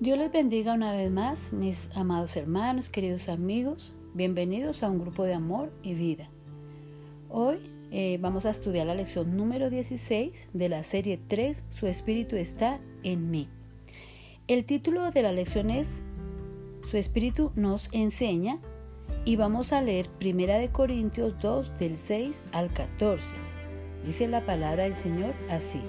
Dios 0.00 0.16
les 0.16 0.30
bendiga 0.30 0.74
una 0.74 0.92
vez 0.92 1.10
más, 1.10 1.52
mis 1.52 1.90
amados 1.96 2.36
hermanos, 2.36 2.88
queridos 2.88 3.28
amigos. 3.28 3.92
Bienvenidos 4.14 4.84
a 4.84 4.88
un 4.88 5.00
grupo 5.00 5.24
de 5.24 5.34
amor 5.34 5.72
y 5.82 5.94
vida. 5.94 6.30
Hoy 7.28 7.58
eh, 7.90 8.16
vamos 8.20 8.46
a 8.46 8.50
estudiar 8.50 8.86
la 8.86 8.94
lección 8.94 9.36
número 9.36 9.70
16 9.70 10.50
de 10.52 10.68
la 10.68 10.84
serie 10.84 11.18
3, 11.26 11.64
Su 11.70 11.88
Espíritu 11.88 12.36
está 12.36 12.78
en 13.02 13.32
mí. 13.32 13.48
El 14.46 14.66
título 14.66 15.10
de 15.10 15.20
la 15.20 15.32
lección 15.32 15.68
es 15.68 16.04
Su 16.88 16.96
Espíritu 16.96 17.50
nos 17.56 17.88
enseña 17.92 18.60
y 19.24 19.34
vamos 19.34 19.72
a 19.72 19.82
leer 19.82 20.08
1 20.20 20.60
de 20.60 20.68
Corintios 20.70 21.34
2 21.40 21.76
del 21.76 21.96
6 21.96 22.40
al 22.52 22.72
14. 22.72 23.34
Dice 24.06 24.28
la 24.28 24.46
palabra 24.46 24.84
del 24.84 24.94
Señor 24.94 25.34
así. 25.50 25.80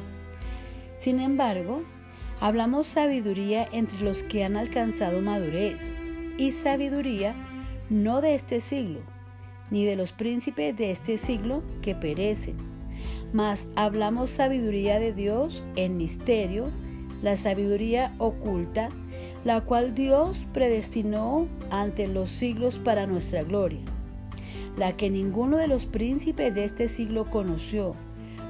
Sin 0.97 1.19
embargo, 1.19 1.83
Hablamos 2.41 2.87
sabiduría 2.87 3.67
entre 3.73 3.99
los 3.99 4.23
que 4.23 4.45
han 4.45 4.55
alcanzado 4.55 5.21
madurez, 5.21 5.77
y 6.37 6.51
sabiduría 6.51 7.35
no 7.89 8.21
de 8.21 8.33
este 8.33 8.61
siglo, 8.61 9.01
ni 9.71 9.83
de 9.83 9.97
los 9.97 10.13
príncipes 10.13 10.77
de 10.77 10.91
este 10.91 11.17
siglo 11.17 11.63
que 11.81 11.95
perecen, 11.95 12.55
mas 13.33 13.67
hablamos 13.75 14.29
sabiduría 14.29 14.99
de 14.99 15.13
Dios 15.13 15.65
en 15.75 15.97
misterio, 15.97 16.71
la 17.21 17.35
sabiduría 17.35 18.15
oculta, 18.19 18.87
la 19.43 19.59
cual 19.59 19.93
Dios 19.93 20.47
predestinó 20.53 21.47
ante 21.71 22.07
los 22.07 22.29
siglos 22.29 22.79
para 22.79 23.05
nuestra 23.05 23.43
gloria, 23.43 23.81
la 24.77 24.95
que 24.95 25.09
ninguno 25.09 25.57
de 25.57 25.67
los 25.67 25.85
príncipes 25.85 26.55
de 26.55 26.63
este 26.63 26.87
siglo 26.87 27.25
conoció, 27.25 27.95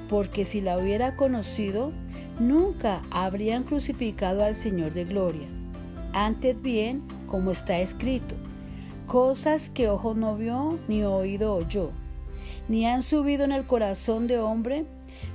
porque 0.09 0.45
si 0.45 0.61
la 0.61 0.77
hubiera 0.77 1.15
conocido, 1.15 1.91
nunca 2.39 3.01
habrían 3.11 3.63
crucificado 3.63 4.43
al 4.43 4.55
Señor 4.55 4.93
de 4.93 5.05
gloria. 5.05 5.47
Antes 6.13 6.59
bien, 6.61 7.03
como 7.27 7.51
está 7.51 7.79
escrito, 7.79 8.35
cosas 9.05 9.69
que 9.69 9.89
ojo 9.89 10.13
no 10.13 10.35
vio 10.35 10.79
ni 10.87 11.03
oído 11.03 11.53
oyó, 11.53 11.91
ni 12.67 12.87
han 12.87 13.03
subido 13.03 13.43
en 13.43 13.51
el 13.51 13.65
corazón 13.65 14.27
de 14.27 14.39
hombre, 14.39 14.85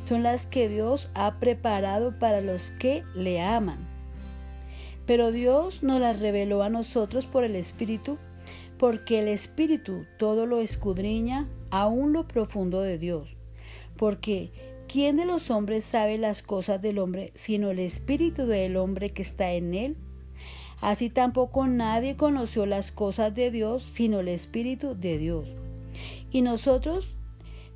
son 0.09 0.23
las 0.23 0.47
que 0.47 0.69
Dios 0.69 1.11
ha 1.15 1.39
preparado 1.39 2.19
para 2.19 2.41
los 2.41 2.71
que 2.73 3.03
le 3.15 3.41
aman. 3.41 3.79
Pero 5.07 5.33
Dios 5.33 5.83
nos 5.83 6.01
las 6.01 6.19
reveló 6.19 6.63
a 6.63 6.71
nosotros 6.71 7.27
por 7.27 7.45
el 7.45 7.57
Espíritu, 7.57 8.19
porque 8.79 9.21
el 9.21 9.29
Espíritu 9.29 10.05
todo 10.19 10.47
lo 10.47 10.61
escudriña, 10.61 11.49
aún 11.71 12.13
lo 12.13 12.27
profundo 12.27 12.81
de 12.81 12.99
Dios. 12.99 13.37
Porque 13.97 14.51
¿Quién 14.95 15.17
de 15.17 15.25
los 15.25 15.51
hombres 15.51 15.83
sabe 15.83 16.19
las 16.19 16.45
cosas 16.45 16.81
del 16.81 17.01
hombre 17.01 17.33
sino 17.35 17.73
el 17.73 17.81
espíritu 17.81 18.47
del 18.47 18.77
hombre 18.77 19.11
que 19.11 19.23
está 19.23 19.51
en 19.51 19.75
él? 19.75 19.97
Así 20.81 21.11
tampoco 21.11 21.67
nadie 21.67 22.17
conoció 22.17 22.65
las 22.65 22.93
cosas 22.93 23.35
de 23.35 23.51
Dios 23.51 23.83
sino 23.83 24.21
el 24.21 24.29
espíritu 24.29 24.95
de 24.95 25.19
Dios. 25.19 25.49
Y 26.31 26.43
nosotros 26.43 27.13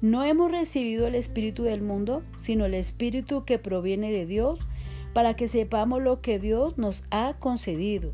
no 0.01 0.23
hemos 0.23 0.53
recibido 0.53 1.09
el 1.09 1.17
espíritu 1.17 1.65
del 1.65 1.83
mundo, 1.83 2.23
sino 2.41 2.67
el 2.67 2.75
espíritu 2.75 3.45
que 3.45 3.59
proviene 3.59 4.13
de 4.13 4.25
Dios, 4.25 4.61
para 5.13 5.35
que 5.35 5.49
sepamos 5.49 6.01
lo 6.01 6.21
que 6.21 6.39
Dios 6.39 6.79
nos 6.79 7.03
ha 7.11 7.35
concedido, 7.41 8.13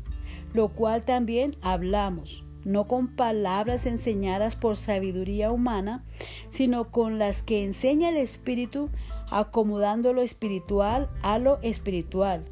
lo 0.51 0.69
cual 0.69 1.05
también 1.05 1.57
hablamos 1.61 2.44
no 2.65 2.87
con 2.87 3.15
palabras 3.15 3.85
enseñadas 3.85 4.55
por 4.55 4.75
sabiduría 4.75 5.51
humana, 5.51 6.03
sino 6.49 6.91
con 6.91 7.19
las 7.19 7.43
que 7.43 7.63
enseña 7.63 8.09
el 8.09 8.17
Espíritu, 8.17 8.89
acomodando 9.29 10.11
lo 10.11 10.21
espiritual 10.21 11.09
a 11.21 11.39
lo 11.39 11.59
espiritual. 11.61 12.43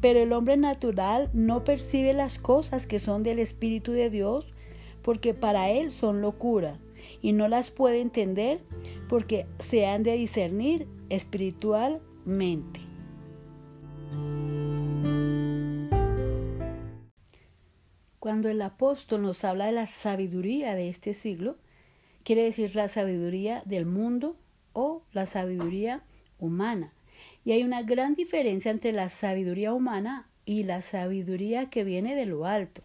Pero 0.00 0.20
el 0.20 0.32
hombre 0.32 0.56
natural 0.56 1.30
no 1.32 1.64
percibe 1.64 2.12
las 2.12 2.38
cosas 2.38 2.86
que 2.86 2.98
son 2.98 3.22
del 3.22 3.38
Espíritu 3.38 3.92
de 3.92 4.10
Dios, 4.10 4.52
porque 5.02 5.32
para 5.32 5.70
él 5.70 5.92
son 5.92 6.20
locura, 6.20 6.78
y 7.20 7.32
no 7.32 7.48
las 7.48 7.70
puede 7.70 8.00
entender 8.00 8.60
porque 9.08 9.46
se 9.60 9.86
han 9.86 10.02
de 10.02 10.12
discernir 10.16 10.88
espiritualmente. 11.08 12.91
Cuando 18.22 18.48
el 18.48 18.62
apóstol 18.62 19.22
nos 19.22 19.42
habla 19.42 19.66
de 19.66 19.72
la 19.72 19.88
sabiduría 19.88 20.76
de 20.76 20.88
este 20.88 21.12
siglo, 21.12 21.56
quiere 22.22 22.44
decir 22.44 22.76
la 22.76 22.86
sabiduría 22.86 23.64
del 23.64 23.84
mundo 23.84 24.36
o 24.72 25.02
la 25.12 25.26
sabiduría 25.26 26.04
humana. 26.38 26.92
Y 27.44 27.50
hay 27.50 27.64
una 27.64 27.82
gran 27.82 28.14
diferencia 28.14 28.70
entre 28.70 28.92
la 28.92 29.08
sabiduría 29.08 29.72
humana 29.72 30.28
y 30.44 30.62
la 30.62 30.82
sabiduría 30.82 31.68
que 31.68 31.82
viene 31.82 32.14
de 32.14 32.26
lo 32.26 32.46
alto. 32.46 32.82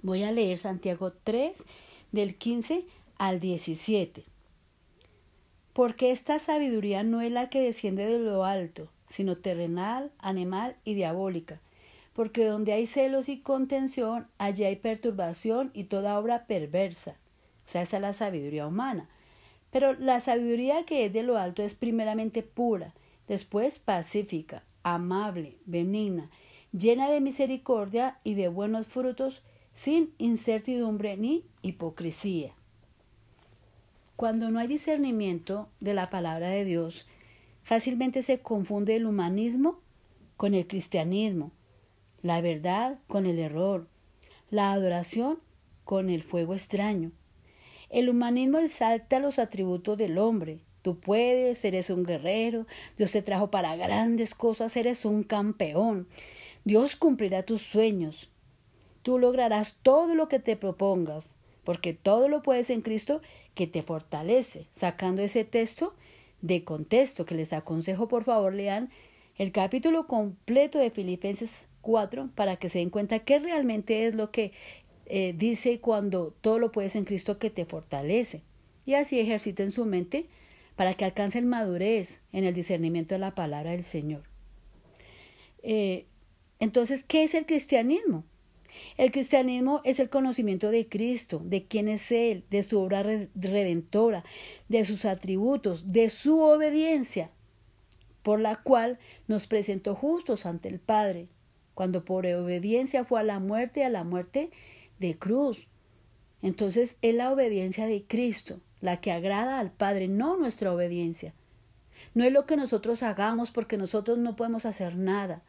Voy 0.00 0.22
a 0.22 0.32
leer 0.32 0.56
Santiago 0.56 1.12
3 1.12 1.62
del 2.10 2.34
15 2.36 2.86
al 3.18 3.40
17. 3.40 4.24
Porque 5.74 6.12
esta 6.12 6.38
sabiduría 6.38 7.02
no 7.02 7.20
es 7.20 7.30
la 7.30 7.50
que 7.50 7.60
desciende 7.60 8.06
de 8.06 8.18
lo 8.18 8.46
alto, 8.46 8.88
sino 9.10 9.36
terrenal, 9.36 10.10
animal 10.18 10.76
y 10.82 10.94
diabólica 10.94 11.60
porque 12.12 12.44
donde 12.44 12.72
hay 12.72 12.86
celos 12.86 13.28
y 13.28 13.40
contención, 13.40 14.26
allí 14.38 14.64
hay 14.64 14.76
perturbación 14.76 15.70
y 15.74 15.84
toda 15.84 16.18
obra 16.18 16.46
perversa. 16.46 17.16
O 17.66 17.70
sea, 17.70 17.82
esa 17.82 17.96
es 17.96 18.02
la 18.02 18.12
sabiduría 18.12 18.66
humana. 18.66 19.08
Pero 19.70 19.92
la 19.94 20.20
sabiduría 20.20 20.84
que 20.84 21.06
es 21.06 21.12
de 21.12 21.22
lo 21.22 21.38
alto 21.38 21.62
es 21.62 21.74
primeramente 21.74 22.42
pura, 22.42 22.94
después 23.28 23.78
pacífica, 23.78 24.64
amable, 24.82 25.56
benigna, 25.64 26.30
llena 26.72 27.08
de 27.08 27.20
misericordia 27.20 28.18
y 28.24 28.34
de 28.34 28.48
buenos 28.48 28.86
frutos, 28.86 29.42
sin 29.74 30.12
incertidumbre 30.18 31.16
ni 31.16 31.44
hipocresía. 31.62 32.52
Cuando 34.16 34.50
no 34.50 34.58
hay 34.58 34.66
discernimiento 34.66 35.68
de 35.78 35.94
la 35.94 36.10
palabra 36.10 36.48
de 36.48 36.64
Dios, 36.64 37.06
fácilmente 37.62 38.22
se 38.22 38.40
confunde 38.40 38.96
el 38.96 39.06
humanismo 39.06 39.78
con 40.36 40.54
el 40.54 40.66
cristianismo, 40.66 41.52
la 42.22 42.40
verdad 42.40 42.98
con 43.06 43.26
el 43.26 43.38
error, 43.38 43.86
la 44.50 44.72
adoración 44.72 45.38
con 45.84 46.10
el 46.10 46.22
fuego 46.22 46.54
extraño. 46.54 47.12
El 47.88 48.08
humanismo 48.08 48.58
exalta 48.58 49.18
los 49.18 49.38
atributos 49.38 49.98
del 49.98 50.18
hombre. 50.18 50.60
Tú 50.82 50.98
puedes, 50.98 51.64
eres 51.64 51.90
un 51.90 52.04
guerrero, 52.04 52.66
Dios 52.96 53.12
te 53.12 53.22
trajo 53.22 53.50
para 53.50 53.76
grandes 53.76 54.34
cosas, 54.34 54.76
eres 54.76 55.04
un 55.04 55.24
campeón. 55.24 56.06
Dios 56.64 56.96
cumplirá 56.96 57.42
tus 57.42 57.62
sueños. 57.62 58.30
Tú 59.02 59.18
lograrás 59.18 59.76
todo 59.82 60.14
lo 60.14 60.28
que 60.28 60.38
te 60.38 60.56
propongas, 60.56 61.30
porque 61.64 61.94
todo 61.94 62.28
lo 62.28 62.42
puedes 62.42 62.70
en 62.70 62.82
Cristo 62.82 63.22
que 63.54 63.66
te 63.66 63.82
fortalece. 63.82 64.66
Sacando 64.74 65.22
ese 65.22 65.44
texto 65.44 65.94
de 66.42 66.64
contexto 66.64 67.24
que 67.24 67.34
les 67.34 67.52
aconsejo, 67.52 68.08
por 68.08 68.24
favor, 68.24 68.54
lean 68.54 68.90
el 69.36 69.52
capítulo 69.52 70.06
completo 70.06 70.78
de 70.78 70.90
Filipenses 70.90 71.50
4 71.80 72.30
para 72.34 72.56
que 72.56 72.68
se 72.68 72.78
den 72.78 72.90
cuenta 72.90 73.20
qué 73.20 73.38
realmente 73.38 74.06
es 74.06 74.14
lo 74.14 74.30
que 74.30 74.52
eh, 75.06 75.34
dice 75.36 75.80
cuando 75.80 76.34
todo 76.40 76.58
lo 76.58 76.72
puedes 76.72 76.94
en 76.96 77.04
Cristo 77.04 77.38
que 77.38 77.50
te 77.50 77.64
fortalece. 77.64 78.42
Y 78.86 78.94
así 78.94 79.18
ejerciten 79.18 79.72
su 79.72 79.84
mente 79.84 80.26
para 80.76 80.94
que 80.94 81.04
alcancen 81.04 81.48
madurez 81.48 82.20
en 82.32 82.44
el 82.44 82.54
discernimiento 82.54 83.14
de 83.14 83.18
la 83.18 83.34
palabra 83.34 83.72
del 83.72 83.84
Señor. 83.84 84.22
Eh, 85.62 86.06
entonces, 86.58 87.04
¿qué 87.04 87.24
es 87.24 87.34
el 87.34 87.46
cristianismo? 87.46 88.24
El 88.96 89.12
cristianismo 89.12 89.80
es 89.84 89.98
el 89.98 90.10
conocimiento 90.10 90.70
de 90.70 90.88
Cristo, 90.88 91.40
de 91.44 91.64
quién 91.64 91.88
es 91.88 92.10
Él, 92.12 92.44
de 92.50 92.62
su 92.62 92.78
obra 92.78 93.02
redentora, 93.34 94.24
de 94.68 94.84
sus 94.84 95.04
atributos, 95.04 95.92
de 95.92 96.08
su 96.10 96.40
obediencia, 96.40 97.30
por 98.22 98.40
la 98.40 98.56
cual 98.56 98.98
nos 99.26 99.46
presentó 99.46 99.94
justos 99.94 100.46
ante 100.46 100.68
el 100.68 100.78
Padre, 100.78 101.28
cuando 101.74 102.04
por 102.04 102.26
obediencia 102.26 103.04
fue 103.04 103.20
a 103.20 103.24
la 103.24 103.38
muerte, 103.38 103.84
a 103.84 103.90
la 103.90 104.04
muerte 104.04 104.50
de 104.98 105.16
cruz. 105.18 105.66
Entonces 106.42 106.96
es 107.02 107.14
la 107.14 107.32
obediencia 107.32 107.86
de 107.86 108.04
Cristo 108.04 108.60
la 108.80 109.00
que 109.00 109.12
agrada 109.12 109.58
al 109.58 109.70
Padre, 109.70 110.08
no 110.08 110.36
nuestra 110.36 110.72
obediencia. 110.72 111.34
No 112.14 112.24
es 112.24 112.32
lo 112.32 112.46
que 112.46 112.56
nosotros 112.56 113.02
hagamos 113.02 113.50
porque 113.50 113.76
nosotros 113.76 114.18
no 114.18 114.36
podemos 114.36 114.64
hacer 114.66 114.96
nada. 114.96 115.42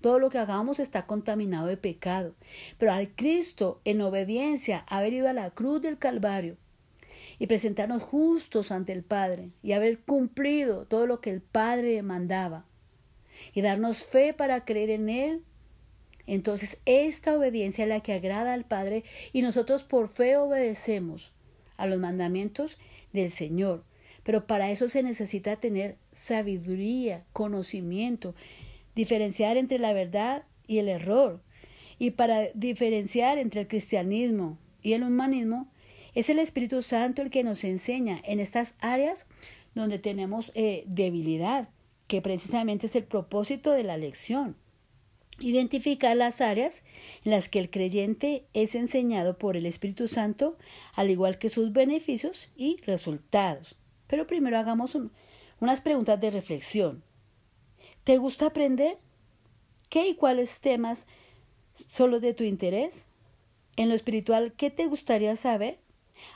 Todo 0.00 0.18
lo 0.18 0.30
que 0.30 0.38
hagamos 0.38 0.78
está 0.78 1.06
contaminado 1.06 1.66
de 1.66 1.76
pecado. 1.76 2.34
Pero 2.78 2.92
al 2.92 3.10
Cristo, 3.10 3.80
en 3.84 4.00
obediencia, 4.02 4.84
haber 4.88 5.14
ido 5.14 5.28
a 5.28 5.32
la 5.32 5.50
cruz 5.50 5.82
del 5.82 5.98
Calvario 5.98 6.56
y 7.38 7.46
presentarnos 7.48 8.02
justos 8.02 8.70
ante 8.70 8.92
el 8.92 9.02
Padre 9.02 9.50
y 9.62 9.72
haber 9.72 9.98
cumplido 10.00 10.86
todo 10.86 11.06
lo 11.06 11.20
que 11.20 11.30
el 11.30 11.40
Padre 11.40 12.00
mandaba 12.02 12.64
y 13.52 13.62
darnos 13.62 14.04
fe 14.04 14.32
para 14.32 14.64
creer 14.64 14.90
en 14.90 15.08
Él 15.08 15.42
entonces, 16.26 16.78
esta 16.86 17.36
obediencia 17.36 17.84
es 17.84 17.88
la 17.88 18.00
que 18.00 18.12
agrada 18.12 18.52
al 18.52 18.64
Padre 18.64 19.04
y 19.32 19.42
nosotros 19.42 19.84
por 19.84 20.08
fe 20.08 20.36
obedecemos 20.36 21.32
a 21.76 21.86
los 21.86 21.98
mandamientos 21.98 22.78
del 23.12 23.30
Señor. 23.30 23.84
Pero 24.24 24.46
para 24.46 24.70
eso 24.70 24.88
se 24.88 25.04
necesita 25.04 25.56
tener 25.56 25.96
sabiduría, 26.12 27.24
conocimiento, 27.32 28.34
diferenciar 28.96 29.56
entre 29.56 29.78
la 29.78 29.92
verdad 29.92 30.42
y 30.66 30.78
el 30.78 30.88
error, 30.88 31.40
Y 31.98 32.10
para 32.10 32.50
diferenciar 32.52 33.38
entre 33.38 33.62
el 33.62 33.68
cristianismo 33.68 34.58
y 34.82 34.92
el 34.92 35.02
humanismo, 35.02 35.66
es 36.14 36.28
el 36.28 36.38
Espíritu 36.38 36.82
Santo 36.82 37.22
el 37.22 37.30
que 37.30 37.42
nos 37.42 37.64
enseña 37.64 38.20
en 38.24 38.38
estas 38.38 38.74
áreas 38.80 39.24
donde 39.74 39.98
tenemos 39.98 40.52
eh, 40.54 40.84
debilidad, 40.86 41.70
que 42.06 42.20
precisamente 42.20 42.86
es 42.86 42.96
el 42.96 43.04
propósito 43.04 43.72
de 43.72 43.84
la 43.84 43.96
lección. 43.96 44.56
Identificar 45.38 46.16
las 46.16 46.40
áreas 46.40 46.82
en 47.24 47.32
las 47.32 47.48
que 47.48 47.58
el 47.58 47.70
creyente 47.70 48.46
es 48.54 48.74
enseñado 48.74 49.36
por 49.36 49.56
el 49.56 49.66
Espíritu 49.66 50.08
Santo, 50.08 50.56
al 50.94 51.10
igual 51.10 51.38
que 51.38 51.50
sus 51.50 51.72
beneficios 51.72 52.50
y 52.56 52.78
resultados. 52.86 53.76
Pero 54.06 54.26
primero 54.26 54.58
hagamos 54.58 54.96
unas 55.60 55.80
preguntas 55.82 56.18
de 56.20 56.30
reflexión. 56.30 57.02
¿Te 58.04 58.16
gusta 58.16 58.46
aprender? 58.46 58.98
¿Qué 59.90 60.08
y 60.08 60.14
cuáles 60.14 60.60
temas 60.60 61.06
son 61.86 62.12
los 62.12 62.22
de 62.22 62.32
tu 62.32 62.44
interés? 62.44 63.04
En 63.76 63.90
lo 63.90 63.94
espiritual, 63.94 64.54
¿qué 64.56 64.70
te 64.70 64.86
gustaría 64.86 65.36
saber? 65.36 65.78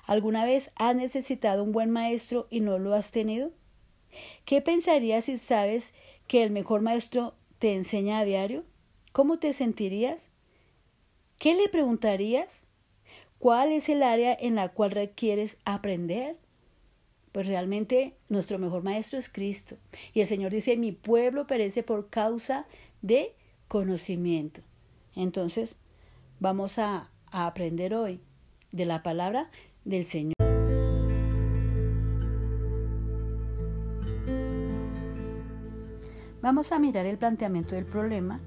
¿Alguna 0.04 0.44
vez 0.44 0.72
has 0.76 0.94
necesitado 0.94 1.64
un 1.64 1.72
buen 1.72 1.90
maestro 1.90 2.48
y 2.50 2.60
no 2.60 2.78
lo 2.78 2.92
has 2.92 3.12
tenido? 3.12 3.50
¿Qué 4.44 4.60
pensarías 4.60 5.24
si 5.24 5.38
sabes 5.38 5.94
que 6.26 6.42
el 6.42 6.50
mejor 6.50 6.82
maestro 6.82 7.34
te 7.58 7.74
enseña 7.74 8.18
a 8.18 8.24
diario? 8.24 8.64
¿Cómo 9.12 9.38
te 9.38 9.52
sentirías? 9.52 10.28
¿Qué 11.38 11.54
le 11.54 11.68
preguntarías? 11.68 12.62
¿Cuál 13.40 13.72
es 13.72 13.88
el 13.88 14.04
área 14.04 14.36
en 14.38 14.54
la 14.54 14.68
cual 14.68 14.92
requieres 14.92 15.56
aprender? 15.64 16.36
Pues 17.32 17.46
realmente 17.46 18.14
nuestro 18.28 18.58
mejor 18.58 18.84
maestro 18.84 19.18
es 19.18 19.28
Cristo. 19.28 19.76
Y 20.14 20.20
el 20.20 20.26
Señor 20.26 20.52
dice, 20.52 20.76
mi 20.76 20.92
pueblo 20.92 21.46
perece 21.48 21.82
por 21.82 22.08
causa 22.08 22.66
de 23.02 23.34
conocimiento. 23.66 24.60
Entonces, 25.16 25.74
vamos 26.38 26.78
a, 26.78 27.10
a 27.32 27.46
aprender 27.46 27.94
hoy 27.94 28.20
de 28.70 28.84
la 28.84 29.02
palabra 29.02 29.50
del 29.84 30.06
Señor. 30.06 30.34
Vamos 36.42 36.70
a 36.70 36.78
mirar 36.78 37.06
el 37.06 37.18
planteamiento 37.18 37.74
del 37.74 37.86
problema 37.86 38.40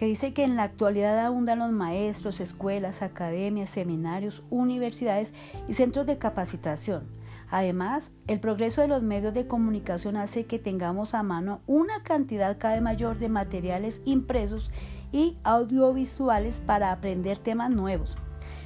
que 0.00 0.06
dice 0.06 0.32
que 0.32 0.44
en 0.44 0.56
la 0.56 0.62
actualidad 0.62 1.18
abundan 1.18 1.58
los 1.58 1.72
maestros, 1.72 2.40
escuelas, 2.40 3.02
academias, 3.02 3.68
seminarios, 3.68 4.42
universidades 4.48 5.34
y 5.68 5.74
centros 5.74 6.06
de 6.06 6.16
capacitación. 6.16 7.06
Además, 7.50 8.10
el 8.26 8.40
progreso 8.40 8.80
de 8.80 8.88
los 8.88 9.02
medios 9.02 9.34
de 9.34 9.46
comunicación 9.46 10.16
hace 10.16 10.46
que 10.46 10.58
tengamos 10.58 11.12
a 11.12 11.22
mano 11.22 11.60
una 11.66 12.02
cantidad 12.02 12.56
cada 12.56 12.76
vez 12.76 12.82
mayor 12.82 13.18
de 13.18 13.28
materiales 13.28 14.00
impresos 14.06 14.70
y 15.12 15.36
audiovisuales 15.44 16.62
para 16.64 16.92
aprender 16.92 17.36
temas 17.36 17.68
nuevos. 17.68 18.16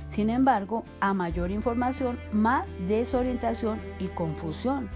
Sin 0.08 0.30
embargo, 0.30 0.84
a 1.00 1.14
mayor 1.14 1.50
información, 1.50 2.16
más 2.30 2.76
desorientación 2.86 3.80
y 3.98 4.06
confusión. 4.06 4.88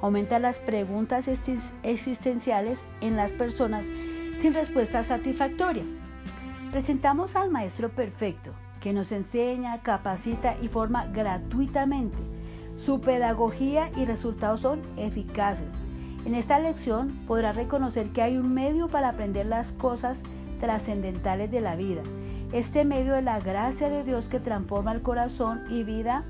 Aumenta 0.00 0.38
las 0.38 0.58
preguntas 0.58 1.28
existenciales 1.82 2.80
en 3.02 3.14
las 3.14 3.34
personas 3.34 3.88
sin 4.42 4.54
respuesta 4.54 5.04
satisfactoria. 5.04 5.84
Presentamos 6.72 7.36
al 7.36 7.48
Maestro 7.48 7.90
Perfecto, 7.90 8.50
que 8.80 8.92
nos 8.92 9.12
enseña, 9.12 9.82
capacita 9.82 10.56
y 10.60 10.66
forma 10.66 11.06
gratuitamente. 11.06 12.18
Su 12.74 13.00
pedagogía 13.00 13.92
y 13.96 14.04
resultados 14.04 14.58
son 14.58 14.82
eficaces. 14.96 15.72
En 16.24 16.34
esta 16.34 16.58
lección 16.58 17.20
podrás 17.28 17.54
reconocer 17.54 18.10
que 18.10 18.22
hay 18.22 18.36
un 18.36 18.52
medio 18.52 18.88
para 18.88 19.10
aprender 19.10 19.46
las 19.46 19.70
cosas 19.70 20.24
trascendentales 20.58 21.48
de 21.48 21.60
la 21.60 21.76
vida 21.76 22.02
este 22.52 22.84
medio 22.84 23.14
de 23.14 23.22
la 23.22 23.40
gracia 23.40 23.88
de 23.88 24.04
Dios 24.04 24.28
que 24.28 24.38
transforma 24.38 24.92
el 24.92 25.00
corazón 25.00 25.62
y 25.70 25.84
vida 25.84 26.22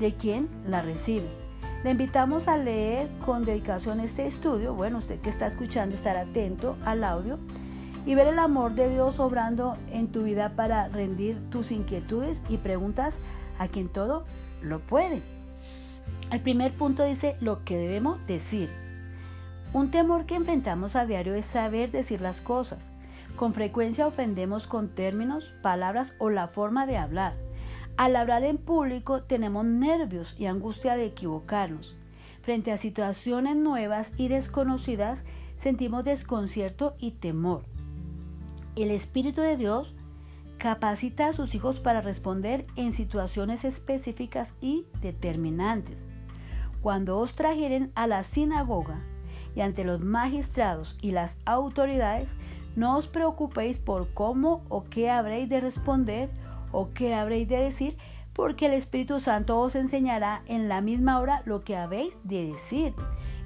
de 0.00 0.12
quien 0.12 0.48
la 0.66 0.82
recibe. 0.82 1.47
Le 1.84 1.92
invitamos 1.92 2.48
a 2.48 2.58
leer 2.58 3.08
con 3.24 3.44
dedicación 3.44 4.00
este 4.00 4.26
estudio. 4.26 4.74
Bueno, 4.74 4.98
usted 4.98 5.20
que 5.20 5.30
está 5.30 5.46
escuchando, 5.46 5.94
estar 5.94 6.16
atento 6.16 6.76
al 6.84 7.04
audio 7.04 7.38
y 8.04 8.16
ver 8.16 8.26
el 8.26 8.40
amor 8.40 8.74
de 8.74 8.90
Dios 8.90 9.20
obrando 9.20 9.76
en 9.92 10.08
tu 10.10 10.24
vida 10.24 10.56
para 10.56 10.88
rendir 10.88 11.38
tus 11.50 11.70
inquietudes 11.70 12.42
y 12.48 12.56
preguntas 12.56 13.20
a 13.60 13.68
quien 13.68 13.88
todo 13.88 14.24
lo 14.60 14.80
puede. 14.80 15.22
El 16.32 16.40
primer 16.40 16.72
punto 16.72 17.04
dice 17.04 17.36
lo 17.40 17.64
que 17.64 17.76
debemos 17.76 18.18
decir. 18.26 18.70
Un 19.72 19.92
temor 19.92 20.26
que 20.26 20.34
enfrentamos 20.34 20.96
a 20.96 21.06
diario 21.06 21.34
es 21.34 21.46
saber 21.46 21.92
decir 21.92 22.20
las 22.20 22.40
cosas. 22.40 22.80
Con 23.36 23.52
frecuencia 23.52 24.08
ofendemos 24.08 24.66
con 24.66 24.88
términos, 24.88 25.52
palabras 25.62 26.14
o 26.18 26.28
la 26.28 26.48
forma 26.48 26.86
de 26.86 26.96
hablar. 26.96 27.34
Al 27.98 28.14
hablar 28.14 28.44
en 28.44 28.58
público 28.58 29.24
tenemos 29.24 29.64
nervios 29.64 30.36
y 30.38 30.46
angustia 30.46 30.94
de 30.94 31.06
equivocarnos. 31.06 31.96
Frente 32.42 32.70
a 32.70 32.76
situaciones 32.76 33.56
nuevas 33.56 34.12
y 34.16 34.28
desconocidas 34.28 35.24
sentimos 35.56 36.04
desconcierto 36.04 36.94
y 37.00 37.10
temor. 37.10 37.64
El 38.76 38.92
Espíritu 38.92 39.40
de 39.40 39.56
Dios 39.56 39.96
capacita 40.58 41.26
a 41.26 41.32
sus 41.32 41.56
hijos 41.56 41.80
para 41.80 42.00
responder 42.00 42.68
en 42.76 42.92
situaciones 42.92 43.64
específicas 43.64 44.54
y 44.60 44.86
determinantes. 45.00 46.06
Cuando 46.80 47.18
os 47.18 47.34
trajeren 47.34 47.90
a 47.96 48.06
la 48.06 48.22
sinagoga 48.22 49.02
y 49.56 49.60
ante 49.62 49.82
los 49.82 50.04
magistrados 50.04 50.96
y 51.02 51.10
las 51.10 51.36
autoridades, 51.46 52.36
no 52.76 52.96
os 52.96 53.08
preocupéis 53.08 53.80
por 53.80 54.14
cómo 54.14 54.62
o 54.68 54.84
qué 54.84 55.10
habréis 55.10 55.48
de 55.48 55.58
responder 55.58 56.30
o 56.72 56.90
qué 56.92 57.14
habréis 57.14 57.48
de 57.48 57.56
decir, 57.56 57.96
porque 58.32 58.66
el 58.66 58.72
Espíritu 58.72 59.20
Santo 59.20 59.58
os 59.58 59.74
enseñará 59.74 60.42
en 60.46 60.68
la 60.68 60.80
misma 60.80 61.18
hora 61.18 61.42
lo 61.44 61.64
que 61.64 61.76
habéis 61.76 62.16
de 62.24 62.46
decir. 62.46 62.94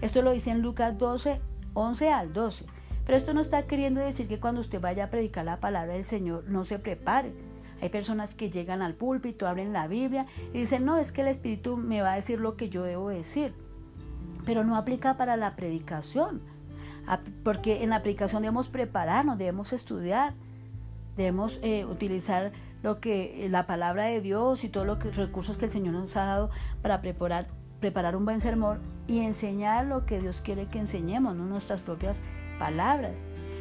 Esto 0.00 0.22
lo 0.22 0.32
dice 0.32 0.50
en 0.50 0.62
Lucas 0.62 0.98
12, 0.98 1.40
11 1.74 2.10
al 2.10 2.32
12. 2.32 2.66
Pero 3.04 3.16
esto 3.16 3.34
no 3.34 3.40
está 3.40 3.66
queriendo 3.66 4.00
decir 4.00 4.28
que 4.28 4.38
cuando 4.38 4.60
usted 4.60 4.80
vaya 4.80 5.04
a 5.04 5.10
predicar 5.10 5.44
la 5.44 5.60
palabra 5.60 5.94
del 5.94 6.04
Señor 6.04 6.44
no 6.48 6.64
se 6.64 6.78
prepare. 6.78 7.32
Hay 7.80 7.88
personas 7.88 8.34
que 8.34 8.50
llegan 8.50 8.80
al 8.80 8.94
púlpito, 8.94 9.48
abren 9.48 9.72
la 9.72 9.88
Biblia 9.88 10.26
y 10.52 10.60
dicen, 10.60 10.84
no, 10.84 10.98
es 10.98 11.10
que 11.10 11.22
el 11.22 11.28
Espíritu 11.28 11.76
me 11.76 12.00
va 12.00 12.12
a 12.12 12.16
decir 12.16 12.38
lo 12.38 12.56
que 12.56 12.68
yo 12.68 12.84
debo 12.84 13.08
decir. 13.08 13.54
Pero 14.44 14.62
no 14.62 14.76
aplica 14.76 15.16
para 15.16 15.36
la 15.36 15.56
predicación 15.56 16.42
porque 17.42 17.82
en 17.82 17.90
la 17.90 17.96
aplicación 17.96 18.42
debemos 18.42 18.68
prepararnos, 18.68 19.38
debemos 19.38 19.72
estudiar, 19.72 20.34
debemos 21.16 21.58
eh, 21.62 21.84
utilizar 21.84 22.52
lo 22.82 23.00
que 23.00 23.46
la 23.50 23.66
palabra 23.66 24.04
de 24.04 24.20
Dios 24.20 24.64
y 24.64 24.68
todos 24.68 24.86
los 24.86 25.16
recursos 25.16 25.56
que 25.56 25.66
el 25.66 25.70
Señor 25.70 25.94
nos 25.94 26.16
ha 26.16 26.24
dado 26.24 26.50
para 26.82 27.00
preparar, 27.00 27.48
preparar 27.80 28.16
un 28.16 28.24
buen 28.24 28.40
sermón 28.40 28.80
y 29.06 29.20
enseñar 29.20 29.86
lo 29.86 30.04
que 30.06 30.20
Dios 30.20 30.40
quiere 30.40 30.66
que 30.66 30.78
enseñemos, 30.78 31.36
no 31.36 31.44
nuestras 31.44 31.80
propias 31.80 32.20
palabras. 32.58 33.18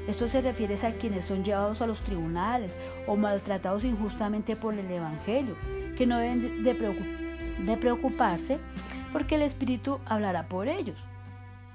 Esto 0.07 0.27
se 0.27 0.41
refiere 0.41 0.75
a 0.85 0.93
quienes 0.93 1.25
son 1.25 1.43
llevados 1.43 1.81
a 1.81 1.87
los 1.87 2.01
tribunales 2.01 2.75
o 3.07 3.15
maltratados 3.15 3.83
injustamente 3.83 4.55
por 4.55 4.73
el 4.73 4.89
Evangelio, 4.89 5.55
que 5.95 6.07
no 6.07 6.17
deben 6.17 6.63
de 6.63 7.77
preocuparse 7.77 8.59
porque 9.13 9.35
el 9.35 9.43
Espíritu 9.43 9.99
hablará 10.05 10.47
por 10.47 10.67
ellos. 10.67 10.97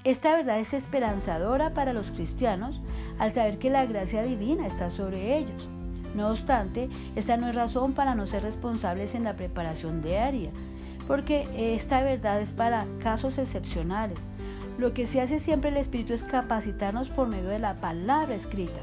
Esta 0.03 0.37
verdad 0.37 0.59
es 0.59 0.73
esperanzadora 0.73 1.75
para 1.75 1.93
los 1.93 2.11
cristianos 2.11 2.81
al 3.19 3.33
saber 3.33 3.59
que 3.59 3.71
la 3.71 3.87
gracia 3.87 4.23
divina 4.23 4.67
está 4.67 4.91
sobre 4.91 5.37
ellos. 5.37 5.69
No 6.17 6.31
obstante, 6.31 6.89
esta 7.15 7.37
no 7.37 7.47
es 7.47 7.55
razón 7.55 7.93
para 7.93 8.15
no 8.15 8.27
ser 8.27 8.43
responsables 8.43 9.15
en 9.15 9.23
la 9.23 9.37
preparación 9.37 10.01
diaria, 10.01 10.51
porque 11.07 11.47
esta 11.75 12.03
verdad 12.03 12.41
es 12.41 12.55
para 12.55 12.87
casos 13.01 13.37
excepcionales. 13.37 14.19
Lo 14.79 14.95
que 14.95 15.05
se 15.05 15.21
hace 15.21 15.39
siempre 15.39 15.69
el 15.69 15.77
Espíritu 15.77 16.15
es 16.15 16.25
capacitarnos 16.25 17.11
por 17.11 17.29
medio 17.29 17.51
de 17.51 17.59
la 17.59 17.83
palabra 17.83 18.35
escrita, 18.35 18.81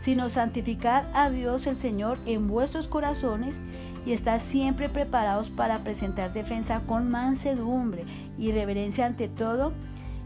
sino 0.00 0.30
santificar 0.30 1.04
a 1.12 1.28
Dios 1.28 1.66
el 1.66 1.76
Señor 1.76 2.18
en 2.24 2.48
vuestros 2.48 2.88
corazones 2.88 3.60
y 4.06 4.12
estar 4.12 4.40
siempre 4.40 4.88
preparados 4.88 5.50
para 5.50 5.84
presentar 5.84 6.32
defensa 6.32 6.80
con 6.86 7.10
mansedumbre 7.10 8.04
y 8.38 8.52
reverencia 8.52 9.04
ante 9.04 9.28
todo 9.28 9.74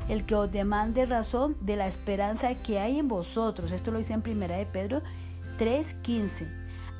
el 0.09 0.25
que 0.25 0.37
os 0.37 0.52
demande 0.52 1.05
razón 1.05 1.57
de 1.61 1.75
la 1.75 1.88
esperanza 1.88 2.55
que 2.55 2.79
hay 2.79 3.00
en 3.00 3.09
vosotros. 3.09 3.73
Esto 3.73 3.91
lo 3.91 3.99
dice 3.99 4.12
en 4.12 4.23
primera 4.23 4.57
de 4.57 4.67
Pedro 4.67 5.02
3:15. 5.62 6.49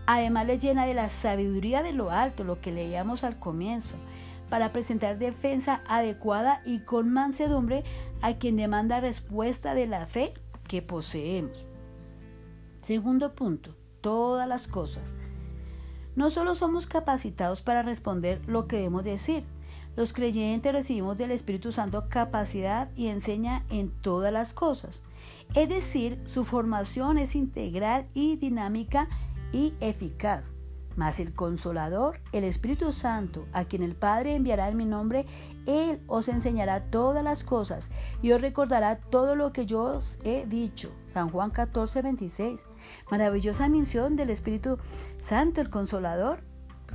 Además 0.07 0.47
les 0.47 0.63
llena 0.63 0.87
de 0.87 0.95
la 0.95 1.09
sabiduría 1.09 1.83
de 1.83 1.93
lo 1.93 2.13
alto, 2.13 2.45
lo 2.45 2.61
que 2.61 2.71
leíamos 2.71 3.25
al 3.25 3.41
comienzo, 3.41 3.97
para 4.49 4.71
presentar 4.71 5.19
defensa 5.19 5.83
adecuada 5.89 6.63
y 6.65 6.79
con 6.85 7.13
mansedumbre 7.13 7.83
a 8.21 8.35
quien 8.35 8.57
demanda 8.57 9.01
respuesta 9.01 9.75
de 9.75 9.89
la 9.89 10.07
fe 10.07 10.33
que 10.69 10.81
poseemos. 10.81 11.67
Segundo 12.83 13.35
punto, 13.35 13.75
todas 14.01 14.49
las 14.49 14.69
cosas. 14.69 15.13
No 16.15 16.31
solo 16.31 16.55
somos 16.55 16.87
capacitados 16.87 17.63
para 17.63 17.83
responder 17.83 18.41
lo 18.47 18.69
que 18.69 18.77
debemos 18.77 19.03
decir, 19.03 19.43
los 19.97 20.13
creyentes 20.13 20.73
recibimos 20.73 21.19
del 21.19 21.33
Espíritu 21.33 21.73
Santo 21.73 22.05
capacidad 22.09 22.91
y 22.95 23.09
enseña 23.09 23.65
en 23.71 23.91
todas 23.91 24.33
las 24.33 24.55
cosas. 24.55 25.01
Es 25.55 25.69
decir, 25.69 26.19
su 26.25 26.45
formación 26.45 27.19
es 27.19 27.35
integral 27.35 28.07
y 28.15 28.37
dinámica 28.37 29.09
y 29.53 29.75
eficaz. 29.81 30.55
Mas 30.97 31.21
el 31.21 31.35
consolador, 31.35 32.21
el 32.33 32.45
Espíritu 32.45 32.93
Santo, 32.93 33.47
a 33.53 33.65
quien 33.65 33.83
el 33.83 33.95
Padre 33.95 34.35
enviará 34.35 34.69
en 34.69 34.77
mi 34.79 34.87
nombre, 34.87 35.27
Él 35.67 36.01
os 36.07 36.29
enseñará 36.29 36.85
todas 36.85 37.23
las 37.23 37.45
cosas 37.45 37.91
y 38.23 38.33
os 38.33 38.41
recordará 38.41 38.97
todo 38.97 39.35
lo 39.37 39.53
que 39.53 39.67
yo 39.67 39.83
os 39.83 40.19
he 40.25 40.47
dicho. 40.47 40.91
San 41.09 41.29
Juan 41.29 41.51
14, 41.51 42.01
26. 42.01 42.61
Maravillosa 43.11 43.69
misión 43.69 44.17
del 44.17 44.31
Espíritu 44.31 44.79
Santo, 45.19 45.61
el 45.61 45.69
consolador, 45.69 46.45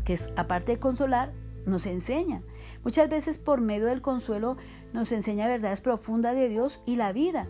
que 0.03 0.13
es, 0.13 0.31
aparte 0.35 0.73
de 0.73 0.79
consolar, 0.79 1.31
nos 1.67 1.85
enseña. 1.85 2.41
Muchas 2.83 3.09
veces 3.09 3.37
por 3.37 3.61
medio 3.61 3.85
del 3.85 4.01
consuelo 4.01 4.57
nos 4.93 5.11
enseña 5.11 5.47
verdades 5.47 5.81
profundas 5.81 6.35
de 6.35 6.49
Dios 6.49 6.81
y 6.85 6.95
la 6.95 7.11
vida. 7.11 7.47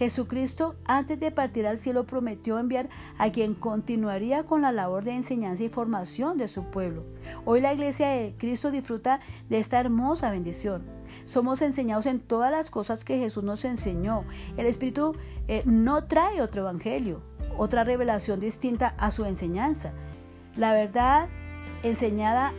Jesucristo, 0.00 0.76
antes 0.86 1.20
de 1.20 1.30
partir 1.30 1.66
al 1.66 1.76
cielo, 1.76 2.06
prometió 2.06 2.58
enviar 2.58 2.88
a 3.18 3.30
quien 3.30 3.54
continuaría 3.54 4.44
con 4.44 4.62
la 4.62 4.72
labor 4.72 5.04
de 5.04 5.10
enseñanza 5.10 5.62
y 5.62 5.68
formación 5.68 6.38
de 6.38 6.48
su 6.48 6.64
pueblo. 6.64 7.04
Hoy 7.44 7.60
la 7.60 7.74
iglesia 7.74 8.08
de 8.08 8.34
Cristo 8.38 8.70
disfruta 8.70 9.20
de 9.50 9.58
esta 9.58 9.78
hermosa 9.78 10.30
bendición. 10.30 10.86
Somos 11.26 11.60
enseñados 11.60 12.06
en 12.06 12.18
todas 12.18 12.50
las 12.50 12.70
cosas 12.70 13.04
que 13.04 13.18
Jesús 13.18 13.44
nos 13.44 13.62
enseñó. 13.66 14.24
El 14.56 14.64
Espíritu 14.64 15.14
eh, 15.48 15.62
no 15.66 16.04
trae 16.04 16.40
otro 16.40 16.62
evangelio, 16.62 17.20
otra 17.58 17.84
revelación 17.84 18.40
distinta 18.40 18.94
a 18.96 19.10
su 19.10 19.26
enseñanza. 19.26 19.92
La 20.56 20.72
verdad 20.72 21.28
enseñada 21.82 22.54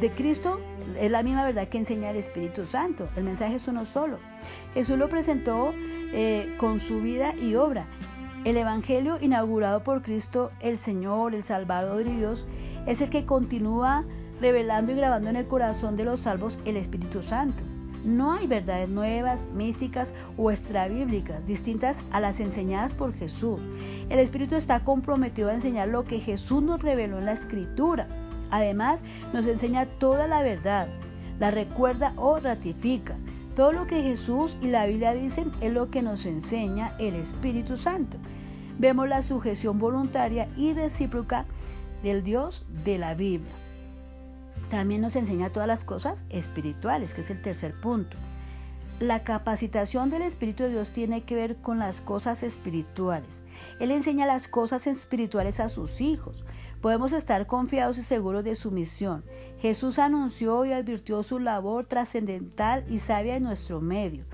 de 0.00 0.10
Cristo 0.12 0.60
es 0.98 1.10
la 1.10 1.22
misma 1.22 1.44
verdad 1.44 1.68
que 1.68 1.76
enseña 1.76 2.08
el 2.08 2.16
Espíritu 2.16 2.64
Santo. 2.64 3.06
El 3.16 3.24
mensaje 3.24 3.56
es 3.56 3.68
uno 3.68 3.84
solo. 3.84 4.18
Jesús 4.72 4.98
lo 4.98 5.10
presentó 5.10 5.74
eh, 6.16 6.54
con 6.58 6.78
su 6.78 7.00
vida 7.00 7.34
y 7.34 7.56
obra. 7.56 7.86
El 8.44 8.56
Evangelio 8.56 9.18
inaugurado 9.20 9.82
por 9.82 10.02
Cristo, 10.02 10.52
el 10.60 10.78
Señor, 10.78 11.34
el 11.34 11.42
Salvador 11.42 12.06
y 12.06 12.12
Dios, 12.12 12.46
es 12.86 13.00
el 13.00 13.10
que 13.10 13.26
continúa 13.26 14.04
revelando 14.40 14.92
y 14.92 14.94
grabando 14.94 15.30
en 15.30 15.36
el 15.36 15.48
corazón 15.48 15.96
de 15.96 16.04
los 16.04 16.20
salvos 16.20 16.60
el 16.64 16.76
Espíritu 16.76 17.22
Santo. 17.22 17.62
No 18.04 18.34
hay 18.34 18.46
verdades 18.46 18.88
nuevas, 18.88 19.48
místicas 19.54 20.14
o 20.36 20.50
extrabíblicas 20.50 21.46
distintas 21.46 22.04
a 22.12 22.20
las 22.20 22.38
enseñadas 22.38 22.92
por 22.92 23.14
Jesús. 23.14 23.60
El 24.10 24.18
Espíritu 24.18 24.56
está 24.56 24.80
comprometido 24.80 25.48
a 25.48 25.54
enseñar 25.54 25.88
lo 25.88 26.04
que 26.04 26.20
Jesús 26.20 26.62
nos 26.62 26.82
reveló 26.82 27.18
en 27.18 27.24
la 27.24 27.32
Escritura. 27.32 28.06
Además, 28.50 29.02
nos 29.32 29.46
enseña 29.46 29.86
toda 29.98 30.28
la 30.28 30.42
verdad, 30.42 30.86
la 31.40 31.50
recuerda 31.50 32.12
o 32.16 32.38
ratifica. 32.38 33.16
Todo 33.56 33.70
lo 33.70 33.86
que 33.86 34.02
Jesús 34.02 34.56
y 34.60 34.66
la 34.66 34.86
Biblia 34.86 35.14
dicen 35.14 35.52
es 35.60 35.72
lo 35.72 35.88
que 35.88 36.02
nos 36.02 36.26
enseña 36.26 36.96
el 36.98 37.14
Espíritu 37.14 37.76
Santo. 37.76 38.16
Vemos 38.78 39.08
la 39.08 39.22
sujeción 39.22 39.78
voluntaria 39.78 40.48
y 40.56 40.72
recíproca 40.72 41.46
del 42.02 42.24
Dios 42.24 42.66
de 42.84 42.98
la 42.98 43.14
Biblia. 43.14 43.52
También 44.70 45.02
nos 45.02 45.14
enseña 45.14 45.50
todas 45.50 45.68
las 45.68 45.84
cosas 45.84 46.24
espirituales, 46.30 47.14
que 47.14 47.20
es 47.20 47.30
el 47.30 47.42
tercer 47.42 47.72
punto. 47.80 48.16
La 48.98 49.22
capacitación 49.22 50.10
del 50.10 50.22
Espíritu 50.22 50.64
de 50.64 50.70
Dios 50.70 50.90
tiene 50.90 51.22
que 51.22 51.36
ver 51.36 51.56
con 51.56 51.78
las 51.78 52.00
cosas 52.00 52.42
espirituales. 52.42 53.40
Él 53.78 53.92
enseña 53.92 54.26
las 54.26 54.48
cosas 54.48 54.88
espirituales 54.88 55.60
a 55.60 55.68
sus 55.68 56.00
hijos. 56.00 56.44
Podemos 56.84 57.14
estar 57.14 57.46
confiados 57.46 57.96
y 57.96 58.02
seguros 58.02 58.44
de 58.44 58.54
su 58.54 58.70
misión. 58.70 59.24
Jesús 59.58 59.98
anunció 59.98 60.66
y 60.66 60.72
advirtió 60.72 61.22
su 61.22 61.38
labor 61.38 61.86
trascendental 61.86 62.84
y 62.90 62.98
sabia 62.98 63.36
en 63.36 63.42
nuestro 63.42 63.80
medio. 63.80 64.26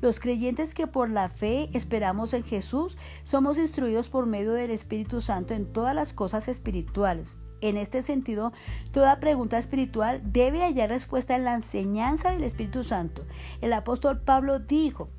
Los 0.00 0.18
creyentes 0.18 0.72
que 0.72 0.86
por 0.86 1.10
la 1.10 1.28
fe 1.28 1.68
esperamos 1.74 2.32
en 2.32 2.44
Jesús 2.44 2.96
somos 3.24 3.58
instruidos 3.58 4.08
por 4.08 4.24
medio 4.24 4.54
del 4.54 4.70
Espíritu 4.70 5.20
Santo 5.20 5.52
en 5.52 5.70
todas 5.70 5.94
las 5.94 6.14
cosas 6.14 6.48
espirituales. 6.48 7.36
En 7.60 7.76
este 7.76 8.02
sentido, 8.02 8.54
toda 8.90 9.20
pregunta 9.20 9.58
espiritual 9.58 10.22
debe 10.24 10.62
hallar 10.62 10.88
respuesta 10.88 11.36
en 11.36 11.44
la 11.44 11.56
enseñanza 11.56 12.30
del 12.30 12.44
Espíritu 12.44 12.84
Santo. 12.84 13.26
El 13.60 13.74
apóstol 13.74 14.22
Pablo 14.22 14.60
dijo, 14.60 15.10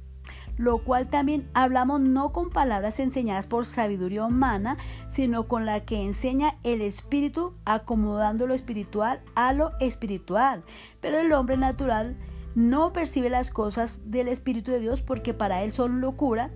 lo 0.60 0.80
cual 0.80 1.10
también 1.10 1.50
hablamos 1.54 2.02
no 2.02 2.34
con 2.34 2.50
palabras 2.50 3.00
enseñadas 3.00 3.48
por 3.48 3.66
sabiduría 3.66 4.26
humana, 4.26 4.78
sino 5.08 5.48
con 5.48 5.66
la 5.66 5.86
que 5.86 6.04
enseña 6.04 6.58
el 6.64 6.82
Espíritu, 6.82 7.54
acomodando 7.64 8.46
lo 8.46 8.54
espiritual 8.54 9.22
a 9.36 9.54
lo 9.54 9.72
espiritual. 9.80 10.66
Pero 11.00 11.18
el 11.18 11.32
hombre 11.32 11.56
natural 11.56 12.18
no 12.56 12.92
percibe 12.92 13.30
las 13.30 13.52
cosas 13.52 14.02
del 14.12 14.28
Espíritu 14.28 14.72
de 14.72 14.82
Dios 14.82 15.02
porque 15.02 15.34
para 15.34 15.64
él 15.64 15.72
son 15.72 16.02
locura 16.02 16.52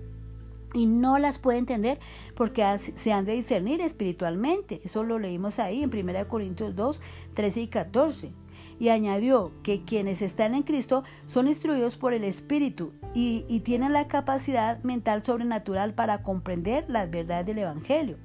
y 0.74 0.84
no 0.84 1.18
las 1.18 1.38
puede 1.38 1.56
entender 1.56 1.98
porque 2.36 2.62
se 2.76 3.10
han 3.10 3.24
de 3.24 3.32
discernir 3.32 3.80
espiritualmente. 3.80 4.82
Eso 4.84 5.02
lo 5.02 5.18
leímos 5.18 5.58
ahí 5.58 5.82
en 5.82 5.88
1 5.88 6.28
Corintios 6.28 6.76
2, 6.76 7.00
13 7.32 7.60
y 7.62 7.68
14 7.68 8.43
y 8.78 8.88
añadió 8.88 9.52
que 9.62 9.84
quienes 9.84 10.22
están 10.22 10.54
en 10.54 10.62
Cristo 10.62 11.04
son 11.26 11.46
instruidos 11.46 11.96
por 11.96 12.12
el 12.12 12.24
Espíritu 12.24 12.92
y, 13.14 13.60
tienen 13.60 13.92
la 13.92 14.08
capacidad 14.08 14.82
mental 14.82 15.24
sobrenatural 15.24 15.94
para 15.94 16.22
comprender 16.22 16.84
las 16.88 17.10
verdades 17.10 17.46
del 17.46 17.58
Evangelio. 17.58 18.18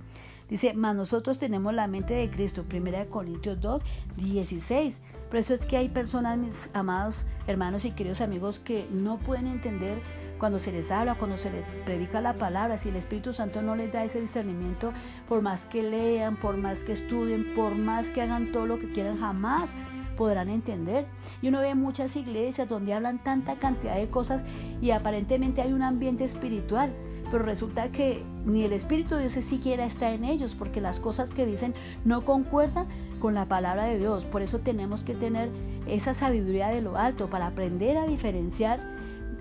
Dice, 0.49 0.73
mas 0.73 0.95
nosotros 0.95 1.37
tenemos 1.37 1.73
la 1.73 1.87
mente 1.87 2.13
de 2.13 2.29
Cristo, 2.29 2.65
1 2.69 3.09
Corintios 3.09 3.61
2, 3.61 3.81
16. 4.17 4.95
Por 5.29 5.37
eso 5.37 5.53
es 5.53 5.67
que 5.67 5.77
hay 5.77 5.89
personas, 5.89 6.39
mis 6.39 6.69
amados 6.73 7.25
hermanos 7.45 7.85
y 7.85 7.91
queridos 7.91 8.19
amigos, 8.19 8.59
que 8.59 8.87
no 8.91 9.19
pueden 9.19 9.45
entender 9.45 10.01
cuando 10.39 10.57
se 10.57 10.71
les 10.71 10.89
habla, 10.89 11.15
cuando 11.15 11.37
se 11.37 11.51
les 11.51 11.63
predica 11.85 12.19
la 12.21 12.33
palabra, 12.33 12.77
si 12.77 12.89
el 12.89 12.95
Espíritu 12.95 13.33
Santo 13.33 13.61
no 13.61 13.75
les 13.75 13.91
da 13.91 14.03
ese 14.03 14.21
discernimiento, 14.21 14.91
por 15.27 15.41
más 15.41 15.67
que 15.67 15.83
lean, 15.83 16.35
por 16.37 16.57
más 16.57 16.83
que 16.83 16.93
estudien, 16.93 17.53
por 17.53 17.75
más 17.75 18.09
que 18.09 18.23
hagan 18.23 18.51
todo 18.51 18.65
lo 18.65 18.79
que 18.79 18.91
quieran, 18.91 19.19
jamás 19.19 19.75
podrán 20.19 20.49
entender. 20.49 21.07
Y 21.41 21.47
uno 21.47 21.61
ve 21.61 21.73
muchas 21.75 22.17
iglesias 22.17 22.67
donde 22.67 22.93
hablan 22.93 23.23
tanta 23.23 23.55
cantidad 23.55 23.95
de 23.95 24.09
cosas 24.09 24.43
y 24.81 24.91
aparentemente 24.91 25.61
hay 25.61 25.71
un 25.71 25.81
ambiente 25.81 26.25
espiritual, 26.25 26.93
pero 27.31 27.45
resulta 27.45 27.89
que 27.89 28.21
ni 28.45 28.65
el 28.65 28.73
Espíritu 28.73 29.15
de 29.15 29.21
Dios 29.21 29.45
siquiera 29.45 29.85
está 29.85 30.11
en 30.11 30.25
ellos, 30.25 30.55
porque 30.55 30.81
las 30.81 30.99
cosas 30.99 31.31
que 31.31 31.45
dicen 31.45 31.73
no 32.03 32.25
concuerdan 32.25 32.87
con 33.21 33.33
la 33.33 33.47
palabra 33.47 33.85
de 33.85 33.97
Dios. 33.97 34.25
Por 34.25 34.41
eso 34.41 34.59
tenemos 34.59 35.05
que 35.05 35.15
tener 35.15 35.49
esa 35.87 36.13
sabiduría 36.13 36.67
de 36.67 36.81
lo 36.81 36.97
alto 36.97 37.29
para 37.29 37.47
aprender 37.47 37.97
a 37.97 38.05
diferenciar 38.05 38.81